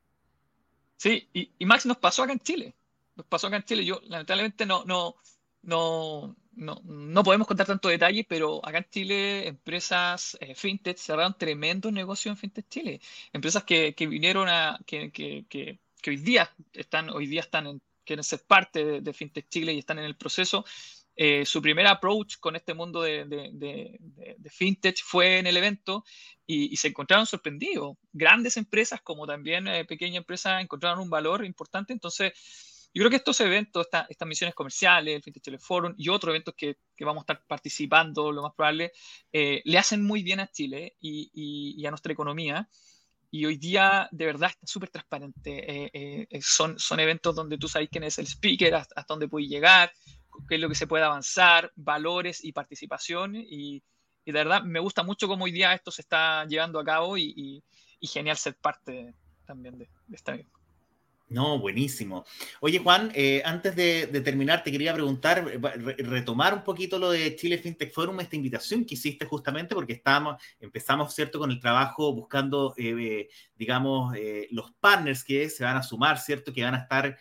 Sí, 0.97 1.27
y, 1.33 1.51
y, 1.59 1.65
Max 1.65 1.85
nos 1.85 1.97
pasó 1.97 2.23
acá 2.23 2.33
en 2.33 2.39
Chile. 2.39 2.75
Nos 3.15 3.25
pasó 3.27 3.47
acá 3.47 3.57
en 3.57 3.63
Chile. 3.63 3.85
Yo, 3.85 4.01
lamentablemente, 4.05 4.65
no, 4.65 4.83
no, 4.85 5.15
no, 5.63 6.35
no, 6.53 6.81
no 6.83 7.23
podemos 7.23 7.47
contar 7.47 7.67
tanto 7.67 7.89
detalle, 7.89 8.25
pero 8.27 8.65
acá 8.65 8.79
en 8.79 8.89
Chile, 8.89 9.47
empresas 9.47 10.37
eh, 10.39 10.55
fintech 10.55 10.97
cerraron 10.97 11.37
tremendos 11.37 11.91
negocios 11.91 12.33
en 12.33 12.37
fintech 12.37 12.67
Chile. 12.69 13.01
Empresas 13.33 13.63
que, 13.63 13.93
que 13.95 14.07
vinieron 14.07 14.47
a, 14.49 14.79
que, 14.85 15.11
que, 15.11 15.45
que, 15.49 15.79
hoy 16.07 16.17
día 16.17 16.53
están, 16.73 17.09
hoy 17.09 17.27
día 17.27 17.41
están 17.41 17.67
en, 17.67 17.81
quieren 18.05 18.23
ser 18.23 18.43
parte 18.43 19.01
de 19.01 19.13
fintech 19.13 19.49
Chile 19.49 19.73
y 19.73 19.79
están 19.79 19.99
en 19.99 20.05
el 20.05 20.15
proceso 20.15 20.65
eh, 21.17 21.45
su 21.45 21.61
primer 21.61 21.87
approach 21.87 22.37
con 22.39 22.57
este 22.57 22.73
mundo 22.73 23.01
de, 23.01 23.23
de, 23.25 24.49
fintech 24.49 25.01
fue 25.01 25.39
en 25.39 25.47
el 25.47 25.55
evento 25.55 26.03
y, 26.45 26.75
se 26.75 26.89
encontraron 26.89 27.25
sorprendidos. 27.25 27.95
Grandes 28.11 28.57
empresas 28.57 29.01
como 29.01 29.25
también 29.25 29.67
eh, 29.67 29.85
pequeñas 29.85 30.17
empresas 30.17 30.61
encontraron 30.61 30.99
un 30.99 31.09
valor 31.09 31.45
importante. 31.45 31.93
Entonces, 31.93 32.33
yo 32.93 33.01
creo 33.01 33.09
que 33.09 33.15
estos 33.17 33.39
eventos, 33.39 33.87
estas 34.09 34.27
misiones 34.27 34.53
comerciales, 34.55 35.15
el 35.15 35.23
Fintech 35.23 35.43
Chile 35.43 35.57
Forum 35.57 35.93
y 35.97 36.09
otros 36.09 36.31
eventos 36.31 36.53
que, 36.55 36.77
vamos 36.99 37.21
a 37.21 37.23
estar 37.23 37.45
participando, 37.47 38.31
lo 38.33 38.41
más 38.41 38.53
probable, 38.53 38.91
eh, 39.31 39.61
le 39.63 39.77
hacen 39.77 40.03
muy 40.03 40.21
bien 40.21 40.41
a 40.41 40.51
Chile 40.51 40.97
y, 40.99 41.85
a 41.85 41.91
nuestra 41.91 42.11
economía. 42.11 42.67
Y 43.31 43.45
hoy 43.45 43.57
día 43.57 44.07
de 44.11 44.25
verdad 44.25 44.49
está 44.49 44.67
súper 44.67 44.89
transparente. 44.89 46.27
son, 46.41 46.77
son 46.77 46.99
eventos 46.99 47.35
donde 47.35 47.57
tú 47.57 47.69
sabes 47.69 47.89
quién 47.89 48.03
es 48.03 48.17
el 48.19 48.27
speaker, 48.27 48.75
hasta, 48.75 48.95
hasta 48.99 49.13
dónde 49.13 49.27
puede 49.27 49.47
llegar, 49.47 49.91
qué 50.47 50.55
es 50.55 50.61
lo 50.61 50.69
que 50.69 50.75
se 50.75 50.87
puede 50.87 51.03
avanzar, 51.03 51.71
valores 51.75 52.43
y 52.43 52.51
participación. 52.51 53.35
Y, 53.35 53.83
de 54.25 54.31
verdad 54.31 54.63
me 54.63 54.79
gusta 54.79 55.03
mucho 55.03 55.27
cómo 55.27 55.45
hoy 55.45 55.51
día 55.51 55.73
esto 55.73 55.91
se 55.91 56.01
está 56.01 56.45
llevando 56.45 56.79
a 56.79 56.83
cabo 56.83 57.17
y, 57.17 57.63
genial 58.01 58.37
ser 58.37 58.55
parte 58.55 59.15
también 59.45 59.77
de, 59.79 59.89
de 60.07 60.15
esta 60.15 60.37
no, 61.27 61.57
buenísimo. 61.57 62.23
Oye, 62.59 62.77
Juan, 62.77 63.11
eh, 63.15 63.41
antes 63.43 63.75
de, 63.75 64.05
terminar, 64.23 64.63
te 64.63 64.71
quería 64.71 64.93
preguntar, 64.93 65.43
retomar 65.97 66.53
un 66.53 66.63
poquito 66.63 66.99
lo 66.99 67.09
de 67.09 67.35
Chile 67.35 67.57
FinTech 67.57 67.91
Forum, 67.91 68.19
esta 68.19 68.35
invitación 68.35 68.85
que 68.85 68.93
hiciste 68.93 69.25
justamente, 69.25 69.73
porque 69.73 69.93
estábamos, 69.93 70.35
empezamos, 70.59 71.15
¿cierto?, 71.15 71.39
con 71.39 71.49
el 71.49 71.59
trabajo 71.59 72.13
buscando, 72.13 72.75
eh, 72.77 73.27
digamos, 73.55 74.15
eh, 74.15 74.47
los 74.51 74.71
partners 74.73 75.23
que 75.23 75.49
se 75.49 75.63
van 75.63 75.77
a 75.77 75.81
sumar, 75.81 76.19
¿cierto?, 76.19 76.53
que 76.53 76.63
van 76.63 76.75
a 76.75 76.79
estar 76.79 77.17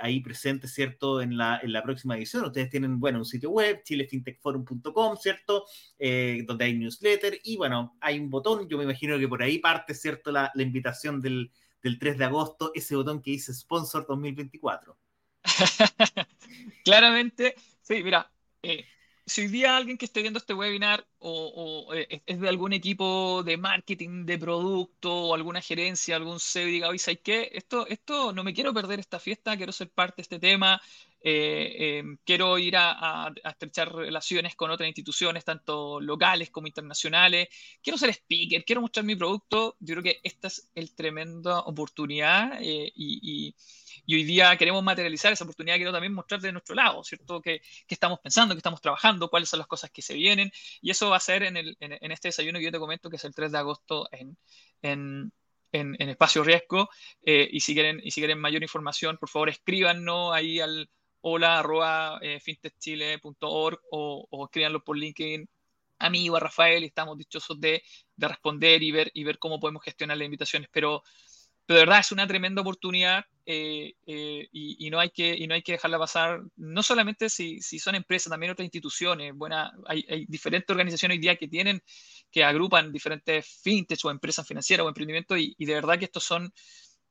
ahí 0.00 0.20
presentes, 0.20 0.72
¿cierto?, 0.72 1.20
en 1.20 1.36
la, 1.36 1.60
en 1.62 1.72
la 1.74 1.82
próxima 1.82 2.16
edición. 2.16 2.46
Ustedes 2.46 2.70
tienen, 2.70 2.98
bueno, 2.98 3.18
un 3.18 3.26
sitio 3.26 3.50
web, 3.50 3.82
chilefintechforum.com, 3.84 5.16
¿cierto?, 5.18 5.66
donde 5.98 6.64
hay 6.64 6.72
newsletter 6.72 7.38
y, 7.44 7.58
bueno, 7.58 7.98
hay 8.00 8.18
un 8.18 8.30
botón, 8.30 8.66
yo 8.66 8.78
me 8.78 8.84
imagino 8.84 9.18
que 9.18 9.28
por 9.28 9.42
ahí 9.42 9.58
parte, 9.58 9.92
¿cierto?, 9.92 10.32
la 10.32 10.50
invitación 10.56 11.20
del 11.20 11.50
del 11.82 11.98
3 11.98 12.18
de 12.18 12.24
agosto, 12.24 12.72
ese 12.74 12.96
botón 12.96 13.22
que 13.22 13.32
dice 13.32 13.54
Sponsor 13.54 14.06
2024. 14.06 14.98
Claramente, 16.84 17.54
sí, 17.82 18.02
mira, 18.02 18.30
eh, 18.62 18.84
si 19.26 19.42
hoy 19.42 19.48
día 19.48 19.76
alguien 19.76 19.98
que 19.98 20.04
esté 20.04 20.22
viendo 20.22 20.38
este 20.38 20.54
webinar 20.54 21.06
o, 21.18 21.92
eh, 21.94 22.22
es 22.26 22.40
de 22.40 22.48
algún 22.48 22.72
equipo 22.72 23.42
de 23.42 23.56
marketing 23.56 24.24
de 24.24 24.38
producto 24.38 25.12
o 25.12 25.34
alguna 25.34 25.60
gerencia, 25.60 26.14
algún 26.16 26.38
CEO 26.38 26.66
diga, 26.66 26.88
oye, 26.88 26.98
¿sabes 26.98 27.20
qué? 27.22 27.50
Esto, 27.52 27.86
esto 27.88 28.32
no 28.32 28.44
me 28.44 28.54
quiero 28.54 28.72
perder 28.72 29.00
esta 29.00 29.18
fiesta, 29.18 29.56
quiero 29.56 29.72
ser 29.72 29.90
parte 29.90 30.16
de 30.18 30.22
este 30.22 30.38
tema, 30.38 30.80
eh, 31.28 31.98
em, 31.98 32.18
quiero 32.24 32.56
ir 32.58 32.76
a, 32.76 33.32
estrechar 33.44 33.92
relaciones 33.92 34.54
con 34.54 34.70
otras 34.70 34.86
instituciones, 34.86 35.44
tanto 35.44 36.00
locales 36.00 36.50
como 36.50 36.68
internacionales, 36.68 37.48
quiero 37.82 37.98
ser 37.98 38.10
speaker, 38.10 38.64
quiero 38.64 38.80
mostrar 38.80 39.04
mi 39.04 39.16
producto, 39.16 39.76
yo 39.80 39.94
creo 39.94 40.02
que 40.04 40.20
esta 40.22 40.48
es 40.48 40.70
el 40.74 40.94
tremenda 40.94 41.60
oportunidad 41.60 42.58
y 42.60 43.54
y 44.06 44.14
hoy 44.14 44.24
día 44.24 44.56
queremos 44.56 44.82
materializar 44.82 45.32
esa 45.32 45.44
oportunidad, 45.44 45.76
quiero 45.76 45.92
también 45.92 46.12
mostrar 46.12 46.40
de 46.40 46.52
nuestro 46.52 46.74
lado, 46.74 47.02
¿cierto? 47.04 47.40
¿Qué, 47.42 47.60
estamos 47.88 48.20
pensando, 48.20 48.54
qué 48.54 48.58
estamos 48.58 48.80
trabajando, 48.80 49.28
cuáles 49.28 49.48
son 49.48 49.58
las 49.58 49.66
cosas 49.66 49.90
que 49.90 50.00
se 50.00 50.14
vienen. 50.14 50.50
Y 50.80 50.90
eso 50.90 51.10
va 51.10 51.16
a 51.16 51.20
ser 51.20 51.42
en, 51.42 51.56
el, 51.56 51.76
en, 51.80 52.12
este 52.12 52.28
desayuno 52.28 52.58
que 52.58 52.66
yo 52.66 52.72
te 52.72 52.78
comento, 52.78 53.10
que 53.10 53.16
es 53.16 53.24
el 53.24 53.34
3 53.34 53.52
de 53.52 53.58
agosto 53.58 54.08
en, 54.12 54.38
en, 54.82 55.32
en 55.72 56.08
Espacio 56.08 56.44
Riesgo. 56.44 56.88
Eh, 57.24 57.48
y, 57.50 57.60
si 57.60 57.74
quieren, 57.74 58.00
y 58.02 58.12
si 58.12 58.20
quieren 58.20 58.38
mayor 58.38 58.62
información, 58.62 59.16
por 59.18 59.28
favor 59.28 59.48
escríbanos 59.48 60.32
ahí 60.32 60.60
al 60.60 60.88
hola 61.28 61.58
arroba 61.58 62.18
eh, 62.22 62.38
fintechchile.org 62.40 63.80
o, 63.90 64.28
o 64.30 64.50
por 64.84 64.96
LinkedIn 64.96 65.48
a 65.98 66.10
mí 66.10 66.28
o 66.30 66.36
a 66.36 66.40
Rafael 66.40 66.84
y 66.84 66.86
estamos 66.86 67.18
dichosos 67.18 67.60
de, 67.60 67.82
de 68.14 68.28
responder 68.28 68.82
y 68.82 68.92
ver, 68.92 69.10
y 69.12 69.24
ver 69.24 69.38
cómo 69.38 69.58
podemos 69.58 69.82
gestionar 69.82 70.16
las 70.16 70.26
invitaciones. 70.26 70.68
Pero 70.72 71.02
pero 71.66 71.80
de 71.80 71.86
verdad 71.86 72.00
es 72.00 72.12
una 72.12 72.26
tremenda 72.28 72.62
oportunidad 72.62 73.24
eh, 73.44 73.94
eh, 74.06 74.48
y, 74.52 74.88
no 74.88 75.00
hay 75.00 75.10
que, 75.10 75.34
y 75.36 75.48
no 75.48 75.54
hay 75.54 75.62
que 75.62 75.72
dejarla 75.72 75.98
pasar, 75.98 76.40
no 76.56 76.82
solamente 76.82 77.28
si, 77.28 77.60
si 77.60 77.80
son 77.80 77.96
empresas, 77.96 78.30
también 78.30 78.52
otras 78.52 78.64
instituciones. 78.64 79.34
Buena, 79.34 79.72
hay, 79.86 80.06
hay, 80.08 80.26
diferentes 80.26 80.70
organizaciones 80.70 81.16
hoy 81.16 81.20
día 81.20 81.36
que 81.36 81.48
tienen, 81.48 81.82
que 82.30 82.44
agrupan 82.44 82.92
diferentes 82.92 83.60
fintechs 83.62 84.04
o 84.04 84.10
empresas 84.12 84.46
financieras 84.46 84.86
o 84.86 84.88
emprendimientos 84.88 85.38
y, 85.38 85.54
de 85.58 85.74
verdad 85.74 85.98
que 85.98 86.04
estos 86.04 86.22
son, 86.22 86.52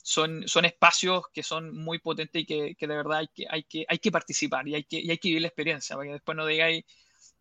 son, 0.05 0.47
son 0.47 0.65
espacios 0.65 1.23
que 1.33 1.41
son 1.41 1.75
muy 1.75 1.97
potentes 1.99 2.43
y 2.43 2.45
que, 2.45 2.75
que 2.75 2.87
de 2.87 2.95
verdad 2.95 3.19
hay 3.19 3.27
que, 3.33 3.47
hay, 3.49 3.63
que, 3.63 3.85
hay 3.89 3.97
que 3.97 4.11
participar 4.11 4.67
y 4.67 4.75
hay 4.75 4.83
que, 4.83 4.99
y 4.99 5.09
hay 5.09 5.17
que 5.17 5.29
vivir 5.29 5.41
la 5.41 5.47
experiencia 5.47 5.95
para 5.95 6.07
que 6.07 6.13
después 6.13 6.37
no 6.37 6.45
digáis, 6.45 6.85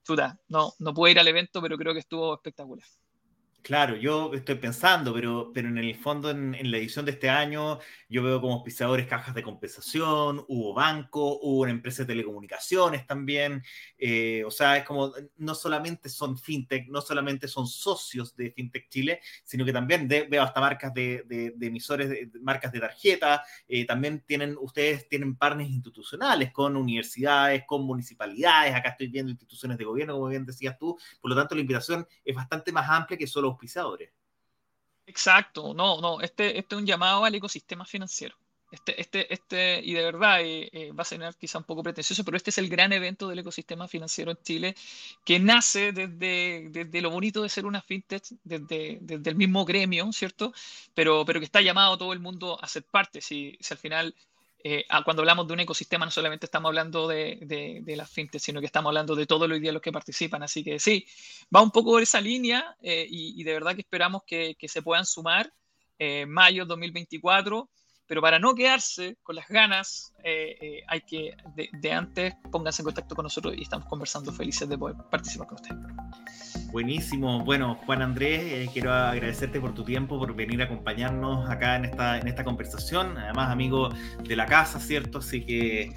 chuta, 0.03 0.41
no, 0.49 0.73
no 0.79 0.95
puedo 0.95 1.13
ir 1.13 1.19
al 1.21 1.29
evento, 1.29 1.61
pero 1.61 1.77
creo 1.77 1.93
que 1.93 2.01
estuvo 2.01 2.35
espectacular. 2.35 2.87
Claro, 3.65 3.97
yo 3.97 4.35
estoy 4.35 4.57
pensando, 4.57 5.15
pero, 5.15 5.51
pero 5.55 5.69
en 5.69 5.79
el 5.79 5.95
fondo, 5.97 6.29
en, 6.31 6.53
la 6.71 6.77
edición 6.77 7.07
de 7.07 7.13
este 7.13 7.31
año, 7.31 7.79
yo 8.11 8.23
veo 8.23 8.39
como 8.39 8.63
pisadores 8.63 9.07
cajas 9.07 9.35
de 9.35 9.43
compensación, 9.43 10.45
hubo 10.49 10.75
banco, 10.75 11.39
hubo 11.41 11.63
una 11.63 11.71
empresa 11.71 12.03
de 12.03 12.09
telecomunicaciones 12.09 13.07
también. 13.07 13.63
Eh, 13.97 14.45
o 14.45 14.51
sea, 14.51 14.77
es 14.77 14.85
como, 14.85 15.15
no 15.39 15.55
solamente 15.55 16.11
son 16.11 16.37
fintech, 16.37 16.89
no 16.91 17.01
solamente 17.01 17.49
son 17.49 17.67
socios 17.67 18.37
de 18.37 18.51
Fintech 18.51 18.91
Chile, 18.91 19.21
sino 19.45 19.65
que 19.65 19.73
también 19.73 20.07
veo 20.09 20.43
hasta 20.43 20.61
marcas 20.61 20.93
de, 20.93 21.23
de, 21.25 21.67
emisores, 21.67 22.11
de, 22.11 22.31
marcas 22.43 22.71
de 22.71 22.81
tarjeta. 22.81 23.45
Eh, 23.67 23.87
también 23.87 24.23
tienen, 24.27 24.59
ustedes 24.61 25.09
tienen 25.09 25.37
partners 25.37 25.71
institucionales 25.71 26.53
con 26.53 26.77
universidades, 26.77 27.65
con 27.67 27.87
municipalidades. 27.87 28.75
Acá 28.75 28.91
estoy 28.91 29.07
viendo 29.07 29.31
instituciones 29.31 29.79
de 29.79 29.85
gobierno, 29.85 30.17
como 30.17 30.29
bien 30.29 30.45
decías 30.45 30.77
tú. 30.79 30.99
Por 31.19 31.31
lo 31.31 31.35
tanto, 31.35 31.55
la 31.55 31.63
invitación 31.63 32.07
es 32.23 32.37
bastante 32.37 32.71
más 32.71 32.91
amplia 32.91 33.17
que 33.17 33.27
solo 33.27 33.54
pisadores. 33.59 34.11
Exacto, 35.07 35.75
no, 35.75 36.01
no, 36.01 36.21
este, 36.21 36.59
este 36.59 36.75
es 36.75 36.81
un 36.81 36.87
llamado 36.87 37.25
al 37.25 37.35
ecosistema 37.35 37.85
financiero. 37.85 38.37
Este, 38.75 39.01
este, 39.01 39.33
este, 39.33 39.81
y 39.85 39.93
de 39.93 40.03
verdad 40.03 40.41
eh, 40.43 40.69
eh, 40.73 40.91
va 40.93 41.03
a 41.03 41.05
ser 41.05 41.21
quizá 41.39 41.59
un 41.59 41.65
poco 41.65 41.85
pretencioso, 41.85 42.25
pero 42.25 42.37
este 42.37 42.51
es 42.51 42.59
el 42.59 42.69
gran 42.69 42.93
evento 42.93 43.29
del 43.29 43.39
ecosistema 43.39 43.87
financiero 43.87 44.33
en 44.33 44.39
Chile 44.43 44.75
que 45.25 45.39
nace 45.39 45.93
desde, 45.93 46.71
desde 46.71 47.01
lo 47.01 47.11
bonito 47.11 47.43
de 47.43 47.49
ser 47.49 47.67
una 47.67 47.83
fintech, 47.83 48.25
desde, 48.43 48.99
desde, 49.01 49.31
el 49.31 49.37
mismo 49.37 49.65
gremio, 49.65 50.13
¿cierto? 50.13 50.53
Pero, 50.93 51.25
pero 51.25 51.39
que 51.39 51.47
está 51.47 51.61
llamado 51.61 51.97
todo 51.99 52.13
el 52.13 52.19
mundo 52.19 52.59
a 52.61 52.67
ser 52.67 52.83
parte. 52.83 53.21
Si, 53.21 53.57
si 53.61 53.75
al 53.75 53.79
final 53.79 54.15
eh, 54.65 54.85
cuando 55.05 55.23
hablamos 55.23 55.47
de 55.47 55.53
un 55.53 55.61
ecosistema 55.61 56.05
no 56.05 56.11
solamente 56.11 56.47
estamos 56.47 56.71
hablando 56.71 57.07
de, 57.07 57.39
de, 57.43 57.97
las 57.97 58.11
fintech, 58.11 58.41
sino 58.41 58.61
que 58.61 58.67
estamos 58.67 58.91
hablando 58.91 59.15
de 59.15 59.27
todos 59.27 59.49
los 59.49 59.61
días 59.61 59.73
los 59.73 59.83
que 59.83 59.93
participan. 59.93 60.43
Así 60.43 60.65
que 60.65 60.81
sí, 60.81 61.07
va 61.55 61.63
un 61.63 61.71
poco 61.71 61.93
por 61.93 62.03
esa 62.03 62.21
línea 62.21 62.77
eh, 62.83 63.07
y, 63.09 63.45
de 63.45 63.53
verdad 63.53 63.75
que 63.75 63.83
esperamos 63.83 64.23
que, 64.27 64.57
que 64.59 64.67
se 64.67 64.83
puedan 64.83 65.07
sumar 65.07 65.53
eh, 65.99 66.27
mayo 66.27 66.65
2024 66.67 67.71
pero 68.07 68.21
para 68.21 68.39
no 68.39 68.55
quedarse 68.55 69.17
con 69.23 69.37
las 69.37 69.49
ganas, 69.49 70.13
eh, 70.23 70.57
eh, 70.61 70.83
hay 70.89 71.01
que 71.03 71.37
de, 71.55 71.93
antes 71.93 72.35
pónganse 72.51 72.83
en 72.83 72.87
contacto 72.87 73.15
con 73.15 73.23
nosotros 73.23 73.55
y 73.57 73.63
estamos 73.63 73.87
conversando 73.89 74.33
felices 74.33 74.69
de 74.69 74.77
poder 74.77 74.97
participar 75.11 75.47
con 75.47 75.57
ustedes. 75.57 76.64
Buenísimo. 76.75 77.45
Bueno, 77.45 77.79
Juan 77.87 78.03
Andrés, 78.03 78.43
eh, 78.43 78.69
quiero 78.73 78.93
agradecerte 78.93 79.61
por 79.61 79.75
tu 79.75 79.85
tiempo, 79.85 80.19
por 80.19 80.35
venir 80.35 80.61
a 80.61 80.65
acompañarnos 80.65 81.49
acá 81.49 81.77
en 81.77 81.85
esta, 81.85 82.19
en 82.19 82.27
esta 82.27 82.43
conversación. 82.43 83.17
Además, 83.17 83.51
amigo 83.51 83.91
de 84.25 84.35
la 84.35 84.45
casa, 84.47 84.81
¿cierto? 84.81 85.19
Así 85.19 85.43
que 85.47 85.93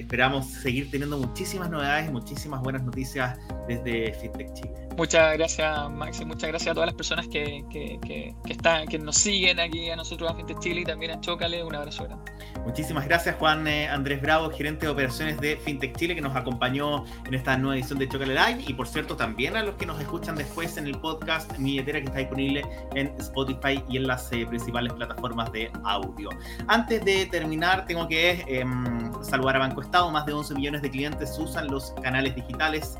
esperamos 0.00 0.46
seguir 0.48 0.90
teniendo 0.90 1.16
muchísimas 1.16 1.70
novedades 1.70 2.08
y 2.08 2.12
muchísimas 2.12 2.60
buenas 2.60 2.82
noticias 2.82 3.38
desde 3.68 4.12
FinTech 4.14 4.52
Chile. 4.54 4.80
Muchas 4.96 5.38
gracias, 5.38 5.90
Maxi. 5.90 6.24
Muchas 6.24 6.48
gracias 6.48 6.72
a 6.72 6.74
todas 6.74 6.88
las 6.88 6.96
personas 6.96 7.28
que, 7.28 7.64
que, 7.70 7.98
que, 8.04 8.34
están, 8.52 8.88
que 8.88 8.98
nos 8.98 9.16
siguen 9.16 9.60
aquí 9.60 9.88
a 9.90 9.96
nosotros 9.96 10.28
a 10.28 10.34
FinTech 10.34 10.58
Chile 10.58 10.80
y 10.80 10.84
también 10.84 11.12
a 11.12 11.20
Chócale. 11.20 11.62
Un 11.62 11.76
abrazo 11.76 12.04
grande. 12.04 12.32
Muchísimas 12.66 13.06
gracias, 13.06 13.36
Juan 13.36 13.66
eh, 13.66 13.88
Andrés 13.88 14.20
Bravo, 14.20 14.50
gerente 14.50 14.86
de 14.86 14.92
operaciones 14.92 15.40
de 15.40 15.56
FinTech 15.56 15.96
Chile, 15.96 16.14
que 16.14 16.20
nos 16.20 16.36
acompañó 16.36 17.04
en 17.24 17.34
esta 17.34 17.56
nueva 17.56 17.76
edición 17.76 17.98
de 17.98 18.08
Chocale 18.08 18.34
Live. 18.34 18.64
Y 18.66 18.74
por 18.74 18.88
cierto, 18.88 19.16
también 19.16 19.56
a 19.56 19.62
los 19.62 19.76
que 19.76 19.86
nos 19.86 19.99
escuchan 20.02 20.36
después 20.36 20.76
en 20.76 20.86
el 20.86 20.98
podcast 20.98 21.56
Mi 21.58 21.72
Billetera, 21.72 22.00
que 22.00 22.06
está 22.06 22.18
disponible 22.18 22.62
en 22.94 23.08
Spotify 23.18 23.82
y 23.88 23.96
en 23.96 24.06
las 24.06 24.32
eh, 24.32 24.46
principales 24.46 24.92
plataformas 24.92 25.50
de 25.52 25.70
audio. 25.84 26.30
Antes 26.68 27.04
de 27.04 27.26
terminar, 27.26 27.86
tengo 27.86 28.08
que 28.08 28.44
em, 28.46 29.12
saludar 29.22 29.56
a 29.56 29.60
Banco 29.60 29.80
Estado. 29.80 30.10
Más 30.10 30.26
de 30.26 30.32
11 30.32 30.54
millones 30.54 30.82
de 30.82 30.90
clientes 30.90 31.38
usan 31.38 31.68
los 31.68 31.92
canales 32.02 32.34
digitales 32.34 32.98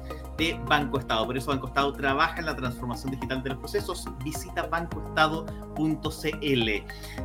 Banco 0.66 0.98
Estado. 0.98 1.26
Por 1.26 1.37
eso 1.37 1.50
Banco 1.50 1.66
Estado 1.66 1.92
trabaja 1.92 2.38
en 2.38 2.46
la 2.46 2.57
transformación 2.57 3.11
digital 3.12 3.42
de 3.42 3.50
los 3.50 3.59
procesos. 3.59 4.07
Visita 4.24 4.66
bancoestado.cl. 4.66 6.70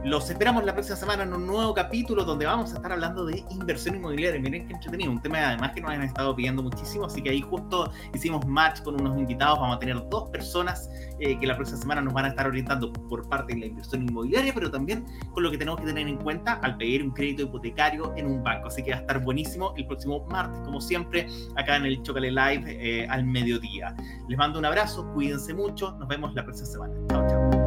Los 0.04 0.30
esperamos 0.30 0.66
la 0.66 0.74
próxima 0.74 0.98
semana 0.98 1.24
en 1.24 1.34
un 1.34 1.48
nuevo 1.48 1.74
capítulo 1.74 2.26
donde 2.26 2.46
vamos 2.46 2.74
a 2.74 2.76
estar 2.76 2.92
hablando 2.92 3.26
de 3.26 3.42
inversión 3.52 3.96
inmobiliaria. 3.96 4.42
Miren 4.42 4.68
qué 4.68 4.74
entretenido, 4.74 5.12
un 5.12 5.22
tema 5.22 5.48
además 5.48 5.72
que 5.74 5.80
nos 5.82 5.92
han 5.92 6.04
estado 6.04 6.36
pidiendo 6.36 6.62
muchísimo, 6.62 7.06
así 7.06 7.22
que 7.22 7.30
ahí 7.30 7.42
justo 7.42 7.90
hicimos 8.14 8.46
match 8.46 8.82
con 8.82 9.00
unos 9.00 9.18
invitados. 9.18 9.60
Vamos 9.60 9.78
a 9.78 9.80
tener 9.80 9.96
dos 10.10 10.30
personas 10.30 10.90
eh, 11.20 11.40
que 11.40 11.48
la 11.48 11.56
próxima 11.56 11.80
semana 11.80 12.02
nos 12.02 12.14
van 12.14 12.26
a 12.26 12.28
estar 12.30 12.48
orientando 12.48 12.92
por 12.92 13.30
parte 13.30 13.54
de 13.54 13.62
la 13.62 13.66
inversión 13.68 14.04
inmobiliaria, 14.04 14.54
pero 14.54 14.70
también 14.70 15.06
con 15.32 15.44
lo 15.44 15.52
que 15.52 15.58
tenemos 15.58 15.80
que 15.80 15.88
tener 15.88 16.06
en 16.08 16.18
cuenta 16.18 16.60
al 16.64 16.76
pedir 16.78 17.04
un 17.04 17.12
crédito 17.12 17.44
hipotecario 17.44 18.14
en 18.18 18.28
un 18.28 18.44
banco. 18.44 18.68
Así 18.68 18.84
que 18.84 18.92
va 18.92 18.98
a 18.98 19.02
estar 19.02 19.24
buenísimo 19.24 19.74
el 19.78 19.88
próximo 19.88 20.26
martes, 20.30 20.60
como 20.66 20.82
siempre, 20.82 21.28
acá 21.56 21.78
en 21.78 21.86
el 21.86 22.04
Chocale 22.04 22.32
Live. 22.32 22.64
Eh, 22.68 23.05
al 23.10 23.26
mediodía. 23.26 23.96
Les 24.28 24.38
mando 24.38 24.60
un 24.60 24.66
abrazo, 24.66 25.12
cuídense 25.14 25.54
mucho, 25.54 25.96
nos 25.98 26.08
vemos 26.08 26.34
la 26.34 26.44
próxima 26.44 26.68
semana. 26.68 26.94
Chao, 27.10 27.28
chao. 27.28 27.65